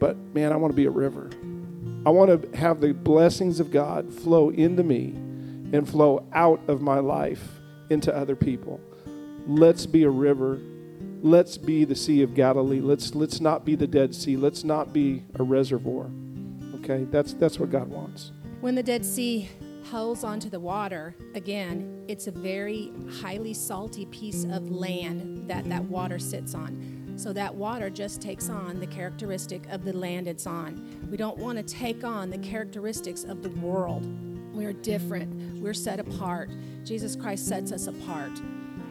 But 0.00 0.16
man, 0.34 0.52
I 0.52 0.56
want 0.56 0.72
to 0.72 0.76
be 0.76 0.86
a 0.86 0.90
river. 0.90 1.30
I 2.06 2.10
want 2.10 2.52
to 2.52 2.56
have 2.56 2.80
the 2.80 2.94
blessings 2.94 3.60
of 3.60 3.70
God 3.70 4.12
flow 4.12 4.50
into 4.50 4.82
me 4.82 5.14
and 5.72 5.88
flow 5.88 6.24
out 6.32 6.60
of 6.68 6.80
my 6.80 7.00
life 7.00 7.60
into 7.90 8.16
other 8.16 8.36
people. 8.36 8.80
Let's 9.46 9.86
be 9.86 10.04
a 10.04 10.10
river. 10.10 10.60
Let's 11.22 11.58
be 11.58 11.84
the 11.84 11.96
Sea 11.96 12.22
of 12.22 12.34
Galilee. 12.34 12.80
Let's 12.80 13.14
let's 13.14 13.40
not 13.40 13.64
be 13.64 13.74
the 13.74 13.86
Dead 13.86 14.14
Sea. 14.14 14.36
Let's 14.36 14.64
not 14.64 14.92
be 14.92 15.24
a 15.34 15.42
reservoir. 15.42 16.08
Okay? 16.76 17.04
That's 17.10 17.34
that's 17.34 17.58
what 17.58 17.70
God 17.70 17.88
wants. 17.88 18.32
When 18.60 18.74
the 18.74 18.82
Dead 18.82 19.04
Sea 19.04 19.48
hulls 19.90 20.24
onto 20.24 20.50
the 20.50 20.58
water, 20.58 21.14
again, 21.34 22.04
it's 22.08 22.26
a 22.26 22.32
very 22.32 22.92
highly 23.20 23.54
salty 23.54 24.06
piece 24.06 24.44
of 24.44 24.70
land 24.70 25.48
that 25.48 25.68
that 25.68 25.84
water 25.84 26.18
sits 26.18 26.54
on. 26.54 27.14
So 27.16 27.32
that 27.32 27.54
water 27.54 27.88
just 27.88 28.20
takes 28.20 28.50
on 28.50 28.80
the 28.80 28.86
characteristic 28.86 29.66
of 29.70 29.84
the 29.84 29.92
land 29.92 30.26
it's 30.28 30.46
on. 30.46 31.08
We 31.10 31.16
don't 31.16 31.38
want 31.38 31.56
to 31.58 31.64
take 31.64 32.04
on 32.04 32.30
the 32.30 32.38
characteristics 32.38 33.24
of 33.24 33.42
the 33.42 33.50
world. 33.50 34.04
We're 34.54 34.72
different, 34.72 35.60
we're 35.60 35.74
set 35.74 36.00
apart. 36.00 36.50
Jesus 36.84 37.14
Christ 37.14 37.46
sets 37.46 37.72
us 37.72 37.86
apart. 37.86 38.32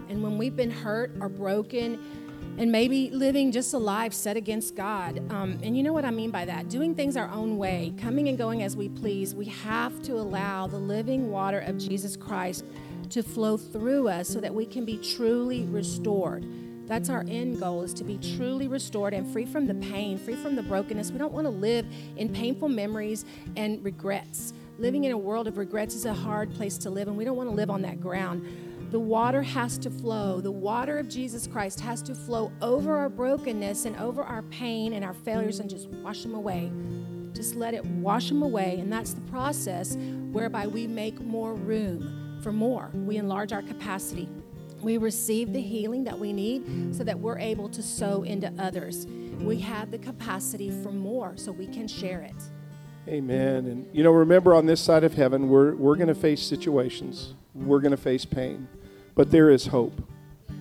And 0.09 0.23
when 0.23 0.37
we've 0.37 0.55
been 0.55 0.71
hurt 0.71 1.11
or 1.19 1.29
broken, 1.29 1.99
and 2.57 2.71
maybe 2.71 3.09
living 3.09 3.51
just 3.51 3.73
a 3.73 3.77
life 3.77 4.13
set 4.13 4.37
against 4.37 4.75
God. 4.75 5.19
Um, 5.31 5.59
and 5.61 5.75
you 5.75 5.83
know 5.83 5.93
what 5.93 6.05
I 6.05 6.11
mean 6.11 6.31
by 6.31 6.45
that? 6.45 6.69
Doing 6.69 6.95
things 6.95 7.17
our 7.17 7.29
own 7.29 7.57
way, 7.57 7.93
coming 8.01 8.29
and 8.29 8.37
going 8.37 8.63
as 8.63 8.77
we 8.77 8.89
please. 8.89 9.35
We 9.35 9.45
have 9.45 10.01
to 10.03 10.13
allow 10.13 10.67
the 10.67 10.77
living 10.77 11.31
water 11.31 11.59
of 11.59 11.77
Jesus 11.77 12.15
Christ 12.15 12.63
to 13.09 13.21
flow 13.21 13.57
through 13.57 14.07
us 14.07 14.29
so 14.29 14.39
that 14.39 14.53
we 14.53 14.65
can 14.65 14.85
be 14.85 14.97
truly 14.97 15.63
restored. 15.65 16.45
That's 16.87 17.09
our 17.09 17.25
end 17.27 17.59
goal 17.59 17.81
is 17.81 17.93
to 17.95 18.03
be 18.03 18.17
truly 18.37 18.67
restored 18.67 19.13
and 19.13 19.31
free 19.31 19.45
from 19.45 19.65
the 19.65 19.73
pain, 19.75 20.17
free 20.17 20.35
from 20.35 20.55
the 20.55 20.61
brokenness. 20.61 21.11
We 21.11 21.17
don't 21.17 21.33
want 21.33 21.45
to 21.45 21.51
live 21.51 21.85
in 22.15 22.29
painful 22.29 22.69
memories 22.69 23.25
and 23.55 23.83
regrets. 23.83 24.53
Living 24.77 25.05
in 25.05 25.11
a 25.11 25.17
world 25.17 25.47
of 25.47 25.57
regrets 25.57 25.95
is 25.95 26.05
a 26.05 26.13
hard 26.13 26.53
place 26.53 26.77
to 26.79 26.89
live, 26.89 27.07
and 27.07 27.17
we 27.17 27.25
don't 27.25 27.37
want 27.37 27.49
to 27.49 27.55
live 27.55 27.69
on 27.69 27.81
that 27.81 28.01
ground. 28.01 28.45
The 28.95 28.99
water 29.01 29.41
has 29.41 29.77
to 29.79 29.89
flow. 29.89 30.39
The 30.39 30.53
water 30.53 30.97
of 30.97 31.09
Jesus 31.09 31.47
Christ 31.47 31.81
has 31.81 32.01
to 32.03 32.15
flow 32.15 32.49
over 32.61 32.95
our 32.95 33.09
brokenness 33.09 33.83
and 33.83 33.97
over 33.97 34.23
our 34.23 34.43
pain 34.43 34.93
and 34.93 35.03
our 35.03 35.13
failures 35.13 35.59
and 35.59 35.69
just 35.69 35.89
wash 35.89 36.21
them 36.23 36.33
away. 36.33 36.71
Just 37.33 37.55
let 37.55 37.73
it 37.73 37.85
wash 37.85 38.29
them 38.29 38.41
away. 38.41 38.77
And 38.79 38.89
that's 38.89 39.11
the 39.11 39.19
process 39.19 39.97
whereby 40.31 40.67
we 40.67 40.87
make 40.87 41.19
more 41.19 41.55
room 41.55 42.39
for 42.41 42.53
more. 42.53 42.89
We 42.93 43.17
enlarge 43.17 43.51
our 43.51 43.63
capacity. 43.63 44.29
We 44.81 44.97
receive 44.97 45.51
the 45.51 45.61
healing 45.61 46.05
that 46.05 46.17
we 46.17 46.31
need 46.31 46.95
so 46.95 47.03
that 47.03 47.19
we're 47.19 47.39
able 47.39 47.67
to 47.67 47.83
sow 47.83 48.23
into 48.23 48.49
others. 48.57 49.07
We 49.41 49.59
have 49.59 49.91
the 49.91 49.97
capacity 49.97 50.71
for 50.71 50.93
more 50.93 51.35
so 51.35 51.51
we 51.51 51.67
can 51.67 51.89
share 51.89 52.21
it. 52.21 52.41
Amen. 53.09 53.65
And 53.65 53.93
you 53.93 54.03
know, 54.03 54.11
remember 54.11 54.55
on 54.55 54.67
this 54.67 54.79
side 54.79 55.03
of 55.03 55.15
heaven, 55.15 55.49
we're, 55.49 55.75
we're 55.75 55.97
going 55.97 56.07
to 56.07 56.15
face 56.15 56.41
situations, 56.41 57.33
we're 57.53 57.81
going 57.81 57.91
to 57.91 57.97
face 57.97 58.23
pain, 58.23 58.69
but 59.15 59.31
there 59.31 59.49
is 59.49 59.67
hope. 59.67 59.93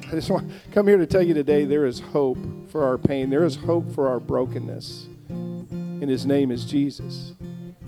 I 0.06 0.10
just 0.12 0.30
want 0.30 0.48
to 0.48 0.70
come 0.70 0.86
here 0.86 0.98
to 0.98 1.06
tell 1.06 1.22
you 1.22 1.34
today 1.34 1.64
there 1.64 1.86
is 1.86 2.00
hope 2.00 2.38
for 2.70 2.84
our 2.84 2.98
pain, 2.98 3.30
there 3.30 3.44
is 3.44 3.56
hope 3.56 3.92
for 3.92 4.08
our 4.08 4.20
brokenness. 4.20 5.06
And 5.28 6.10
his 6.10 6.26
name 6.26 6.50
is 6.50 6.64
Jesus. 6.64 7.32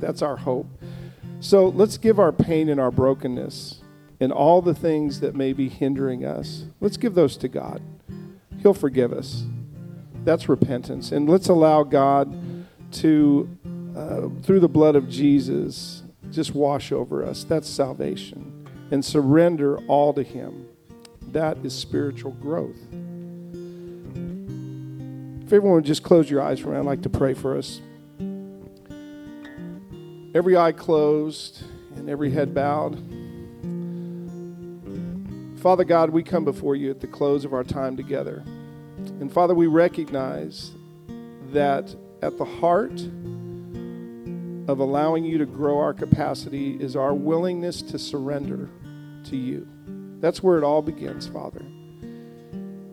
That's 0.00 0.22
our 0.22 0.37
hope. 0.37 0.66
So 1.40 1.68
let's 1.68 1.98
give 1.98 2.18
our 2.18 2.33
pain 2.33 2.68
and 2.68 2.81
our 2.81 2.90
brokenness 2.90 3.81
and 4.20 4.33
all 4.33 4.62
the 4.62 4.74
things 4.74 5.20
that 5.20 5.35
may 5.35 5.52
be 5.52 5.68
hindering 5.68 6.24
us, 6.24 6.64
let's 6.81 6.96
give 6.96 7.14
those 7.14 7.37
to 7.38 7.48
God. 7.48 7.83
He'll 8.62 8.74
forgive 8.74 9.12
us. 9.12 9.44
That's 10.24 10.48
repentance. 10.48 11.12
And 11.12 11.29
let's 11.29 11.48
allow 11.48 11.83
God 11.83 12.35
to, 12.92 13.48
uh, 13.94 14.29
through 14.42 14.61
the 14.61 14.68
blood 14.68 14.96
of 14.96 15.09
Jesus, 15.09 16.02
just 16.31 16.55
wash 16.55 16.90
over 16.92 17.24
us. 17.24 17.44
That's 17.44 17.68
salvation. 17.68 18.45
And 18.90 19.05
surrender 19.05 19.79
all 19.87 20.14
to 20.14 20.22
Him. 20.22 20.68
That 21.33 21.59
is 21.64 21.75
spiritual 21.75 22.33
growth. 22.33 22.77
If 25.46 25.53
everyone 25.53 25.77
would 25.77 25.85
just 25.85 26.03
close 26.03 26.29
your 26.29 26.42
eyes 26.42 26.61
for 26.61 26.68
minute, 26.68 26.81
I'd 26.81 26.87
like 26.87 27.03
to 27.03 27.09
pray 27.09 27.35
for 27.35 27.57
us. 27.57 27.81
Every 30.35 30.57
eye 30.57 30.72
closed 30.72 31.62
and 31.94 32.11
every 32.11 32.31
head 32.31 32.55
bowed. 32.55 32.96
Father 35.61 35.85
God, 35.85 36.11
we 36.11 36.22
come 36.22 36.44
before 36.44 36.77
you 36.77 36.90
at 36.90 37.01
the 37.01 37.07
close 37.07 37.44
of 37.44 37.53
our 37.53 37.64
time 37.64 37.96
together. 37.96 38.42
And 39.20 39.33
Father, 39.33 39.55
we 39.55 39.66
recognize 39.66 40.72
that 41.53 41.94
at 42.22 42.38
the 42.38 42.44
heart 42.44 43.01
of 44.68 44.81
allowing 44.81 45.24
you 45.24 45.38
to 45.38 45.46
grow 45.46 45.79
our 45.79 45.94
capacity 45.94 46.76
is 46.81 46.96
our 46.96 47.14
willingness 47.14 47.83
to 47.83 47.98
surrender 47.98 48.68
to 49.24 49.37
you. 49.37 49.66
That's 50.20 50.42
where 50.42 50.59
it 50.59 50.64
all 50.64 50.83
begins, 50.83 51.26
Father. 51.26 51.61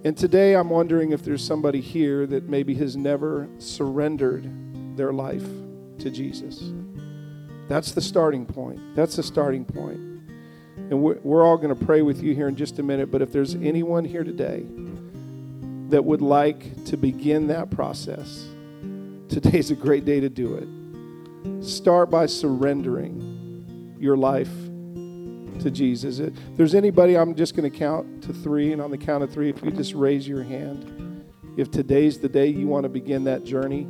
And 0.05 0.17
today 0.17 0.55
I'm 0.55 0.69
wondering 0.69 1.13
if 1.13 1.23
there's 1.23 1.43
somebody 1.43 1.79
here 1.79 2.27
that 2.27 2.49
maybe 2.49 2.75
has 2.75 2.97
never 2.97 3.47
surrendered 3.57 4.49
their 4.97 5.13
life 5.13 5.45
to 5.99 6.11
Jesus. 6.11 6.71
That's 7.69 7.93
the 7.93 8.01
starting 8.01 8.45
point. 8.45 8.79
That's 8.95 9.15
the 9.15 9.23
starting 9.23 9.63
point. 9.63 9.97
And 10.75 11.01
we're, 11.01 11.17
we're 11.23 11.43
all 11.43 11.57
going 11.57 11.75
to 11.75 11.85
pray 11.85 12.01
with 12.01 12.21
you 12.21 12.35
here 12.35 12.49
in 12.49 12.55
just 12.55 12.79
a 12.79 12.83
minute. 12.83 13.09
But 13.09 13.21
if 13.21 13.31
there's 13.31 13.55
anyone 13.55 14.03
here 14.03 14.23
today 14.23 14.65
that 15.89 16.03
would 16.03 16.21
like 16.21 16.83
to 16.85 16.97
begin 16.97 17.47
that 17.47 17.71
process, 17.71 18.45
today's 19.29 19.71
a 19.71 19.75
great 19.75 20.03
day 20.03 20.19
to 20.19 20.29
do 20.29 20.55
it. 20.55 20.67
Start 21.61 22.09
by 22.09 22.25
surrendering 22.25 23.95
your 23.99 24.17
life 24.17 24.51
to 25.59 25.71
Jesus. 25.71 26.19
If 26.19 26.33
there's 26.55 26.75
anybody, 26.75 27.17
I'm 27.17 27.35
just 27.35 27.55
going 27.55 27.69
to 27.69 27.77
count 27.77 28.23
to 28.23 28.33
three. 28.33 28.73
And 28.73 28.81
on 28.81 28.91
the 28.91 28.97
count 28.97 29.23
of 29.23 29.31
three, 29.31 29.49
if 29.49 29.63
you 29.63 29.71
just 29.71 29.93
raise 29.93 30.27
your 30.27 30.43
hand, 30.43 31.25
if 31.57 31.71
today's 31.71 32.19
the 32.19 32.29
day 32.29 32.47
you 32.47 32.67
want 32.67 32.83
to 32.83 32.89
begin 32.89 33.23
that 33.25 33.43
journey 33.43 33.87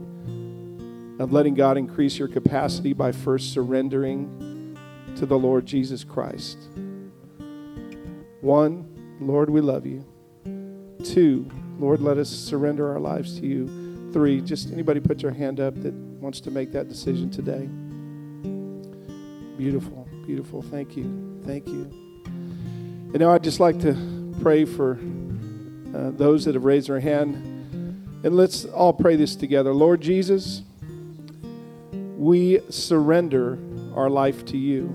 of 1.19 1.31
letting 1.31 1.53
God 1.53 1.77
increase 1.77 2.17
your 2.17 2.27
capacity 2.27 2.93
by 2.93 3.11
first 3.11 3.53
surrendering 3.53 4.77
to 5.15 5.25
the 5.25 5.37
Lord 5.37 5.65
Jesus 5.65 6.03
Christ. 6.03 6.57
One, 8.41 9.17
Lord, 9.21 9.49
we 9.49 9.61
love 9.61 9.85
you. 9.85 10.05
Two, 11.03 11.49
Lord, 11.79 12.01
let 12.01 12.17
us 12.17 12.29
surrender 12.29 12.91
our 12.91 12.99
lives 12.99 13.39
to 13.39 13.45
you. 13.45 14.11
Three, 14.11 14.41
just 14.41 14.71
anybody 14.71 14.99
put 14.99 15.21
your 15.21 15.31
hand 15.31 15.59
up 15.59 15.75
that 15.81 15.93
wants 16.23 16.39
to 16.39 16.49
make 16.49 16.71
that 16.71 16.87
decision 16.87 17.29
today. 17.29 17.67
Beautiful, 19.57 20.07
beautiful. 20.25 20.61
Thank 20.61 20.95
you. 20.95 21.41
Thank 21.45 21.67
you. 21.67 21.81
And 22.25 23.19
now 23.19 23.31
I'd 23.31 23.43
just 23.43 23.59
like 23.59 23.77
to 23.81 24.33
pray 24.41 24.63
for 24.63 24.97
uh, 25.93 26.11
those 26.11 26.45
that 26.45 26.55
have 26.55 26.63
raised 26.63 26.87
their 26.87 27.01
hand. 27.01 27.35
And 28.23 28.37
let's 28.37 28.63
all 28.63 28.93
pray 28.93 29.17
this 29.17 29.35
together. 29.35 29.73
Lord 29.73 29.99
Jesus, 29.99 30.61
we 31.91 32.61
surrender 32.69 33.59
our 33.93 34.09
life 34.09 34.45
to 34.45 34.57
you 34.57 34.85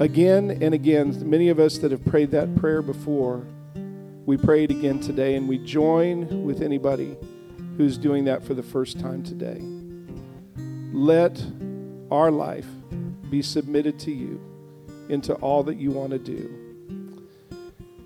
again 0.00 0.58
and 0.62 0.72
again, 0.72 1.28
many 1.28 1.50
of 1.50 1.60
us 1.60 1.76
that 1.78 1.90
have 1.90 2.04
prayed 2.06 2.30
that 2.30 2.56
prayer 2.56 2.80
before, 2.80 3.46
we 4.24 4.38
pray 4.38 4.64
it 4.64 4.70
again 4.70 5.00
today, 5.00 5.34
and 5.34 5.46
we 5.46 5.58
join 5.58 6.44
with 6.44 6.62
anybody 6.62 7.14
who's 7.76 7.98
doing 7.98 8.24
that 8.24 8.42
for 8.44 8.54
the 8.54 8.62
first 8.62 8.98
time 8.98 9.22
today. 9.22 9.60
Let 10.92 11.42
our 12.10 12.30
life 12.30 12.66
be 13.30 13.42
submitted 13.42 13.98
to 14.00 14.12
you 14.12 14.40
into 15.08 15.34
all 15.34 15.62
that 15.64 15.76
you 15.76 15.90
want 15.90 16.10
to 16.10 16.18
do. 16.18 16.66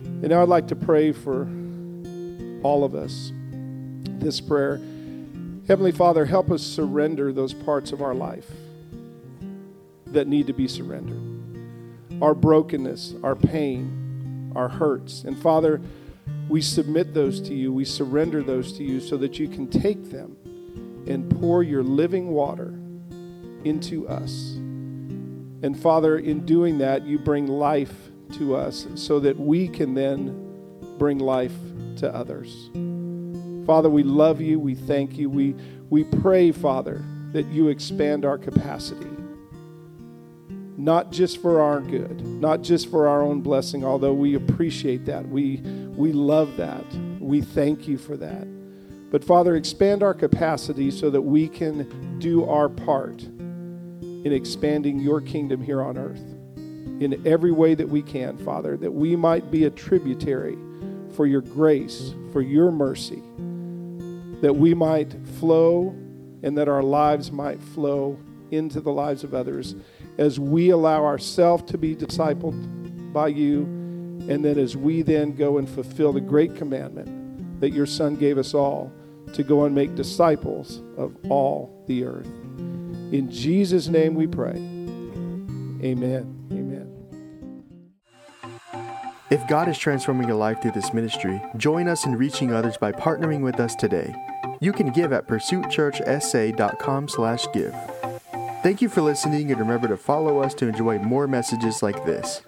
And 0.03 0.29
now 0.29 0.43
I'd 0.43 0.49
like 0.49 0.69
to 0.69 0.77
pray 0.77 1.13
for 1.13 1.43
all 2.63 2.85
of 2.85 2.95
us 2.95 3.33
this 4.19 4.41
prayer. 4.41 4.81
Heavenly 5.67 5.93
Father, 5.93 6.27
help 6.27 6.51
us 6.51 6.63
surrender 6.63 7.33
those 7.33 7.55
parts 7.55 7.93
of 7.93 8.03
our 8.03 8.15
life 8.15 8.51
that 10.07 10.27
need 10.27 10.47
to 10.49 10.53
be 10.53 10.69
surrendered 10.69 11.27
our 12.21 12.35
brokenness, 12.35 13.15
our 13.23 13.35
pain, 13.35 14.53
our 14.55 14.69
hurts. 14.69 15.25
And 15.25 15.39
Father, 15.39 15.81
we 16.51 16.61
submit 16.61 17.15
those 17.15 17.41
to 17.43 17.55
you. 17.55 17.73
We 17.73 17.85
surrender 17.85 18.43
those 18.43 18.73
to 18.75 18.83
you 18.83 19.01
so 19.01 19.17
that 19.19 19.39
you 19.39 19.47
can 19.49 19.69
take 19.69 20.11
them 20.11 20.37
and 21.07 21.31
pour 21.41 21.63
your 21.63 21.85
living 21.85 22.33
water 22.33 22.75
into 23.65 24.09
us. 24.09 24.55
And 25.63 25.79
Father, 25.81 26.19
in 26.19 26.45
doing 26.45 26.79
that, 26.79 27.07
you 27.07 27.21
bring 27.21 27.47
life 27.47 27.95
to 28.33 28.57
us 28.57 28.89
so 28.97 29.21
that 29.21 29.39
we 29.39 29.69
can 29.69 29.95
then 29.95 30.97
bring 30.99 31.19
life 31.19 31.55
to 31.97 32.13
others. 32.13 32.71
Father, 33.65 33.89
we 33.89 34.03
love 34.03 34.41
you. 34.41 34.59
We 34.59 34.75
thank 34.75 35.17
you. 35.17 35.31
We, 35.31 35.55
we 35.89 36.03
pray, 36.03 36.51
Father, 36.51 37.05
that 37.33 37.47
you 37.47 37.69
expand 37.69 38.25
our 38.25 38.39
capacity 38.39 39.07
not 40.85 41.13
just 41.13 41.43
for 41.43 41.61
our 41.61 41.81
good, 41.81 42.25
not 42.27 42.63
just 42.63 42.91
for 42.91 43.07
our 43.07 43.23
own 43.23 43.43
blessing, 43.43 43.85
although 43.85 44.15
we 44.15 44.35
appreciate 44.35 45.05
that. 45.05 45.29
We, 45.29 45.59
we 45.95 46.13
love 46.13 46.57
that. 46.57 46.85
We 47.21 47.43
thank 47.43 47.87
you 47.87 47.99
for 47.99 48.17
that. 48.17 48.47
But 49.11 49.23
Father, 49.23 49.57
expand 49.57 50.03
our 50.03 50.15
capacity 50.15 50.91
so 50.91 51.11
that 51.11 51.21
we 51.21 51.49
can 51.49 52.19
do 52.19 52.49
our 52.49 52.69
part 52.69 53.23
in 53.23 54.33
expanding 54.33 55.01
your 55.01 55.21
kingdom 55.21 55.63
here 55.63 55.83
on 55.83 55.99
earth 55.99 56.23
in 57.01 57.21
every 57.27 57.53
way 57.53 57.75
that 57.75 57.89
we 57.89 58.03
can, 58.03 58.39
Father, 58.39 58.77
that 58.77 58.93
we 58.93 59.17
might 59.17 59.51
be 59.51 59.65
a 59.65 59.71
tributary 59.71 60.57
for 61.15 61.27
your 61.27 61.41
grace, 61.41 62.15
for 62.33 62.41
your 62.41 62.71
mercy, 62.71 63.23
that 64.41 64.55
we 64.55 64.75
might 64.75 65.15
flow 65.39 65.95
and 66.43 66.57
that 66.57 66.69
our 66.69 66.83
lives 66.83 67.31
might 67.33 67.61
flow 67.63 68.19
into 68.51 68.81
the 68.81 68.93
lives 68.93 69.25
of 69.25 69.35
others 69.35 69.75
as 70.21 70.39
we 70.39 70.69
allow 70.69 71.05
ourselves 71.05 71.65
to 71.65 71.79
be 71.79 71.97
discipled 71.97 73.13
by 73.13 73.27
you, 73.29 73.63
and 74.29 74.45
then 74.45 74.59
as 74.59 74.77
we 74.77 75.01
then 75.01 75.35
go 75.35 75.57
and 75.57 75.69
fulfill 75.69 76.13
the 76.13 76.21
great 76.21 76.55
commandment 76.55 77.61
that 77.61 77.71
your 77.71 77.87
Son 77.87 78.15
gave 78.15 78.37
us 78.37 78.53
all 78.53 78.93
to 79.33 79.43
go 79.43 79.65
and 79.65 79.75
make 79.75 79.95
disciples 79.95 80.83
of 80.99 81.17
all 81.31 81.85
the 81.89 82.05
earth. 82.05 82.27
In 83.13 83.29
Jesus' 83.31 83.89
name 83.89 84.15
we 84.15 84.27
pray. 84.27 84.57
Amen. 85.83 86.37
Amen. 86.53 86.87
If 89.31 89.47
God 89.49 89.69
is 89.69 89.79
transforming 89.79 90.29
your 90.29 90.37
life 90.37 90.61
through 90.61 90.73
this 90.73 90.93
ministry, 90.93 91.41
join 91.57 91.89
us 91.89 92.05
in 92.05 92.15
reaching 92.17 92.53
others 92.53 92.77
by 92.77 92.93
partnering 92.93 93.43
with 93.43 93.59
us 93.59 93.75
today. 93.75 94.15
You 94.61 94.73
can 94.73 94.91
give 94.91 95.15
at 95.15 95.27
pursuitchurchsa.com 95.27 97.09
slash 97.09 97.47
give. 97.55 97.75
Thank 98.63 98.83
you 98.83 98.91
for 98.91 99.01
listening 99.01 99.51
and 99.51 99.59
remember 99.59 99.89
to 99.89 99.97
follow 99.97 100.43
us 100.43 100.53
to 100.55 100.69
enjoy 100.69 100.99
more 100.99 101.27
messages 101.27 101.83
like 101.83 102.05
this. 102.05 102.43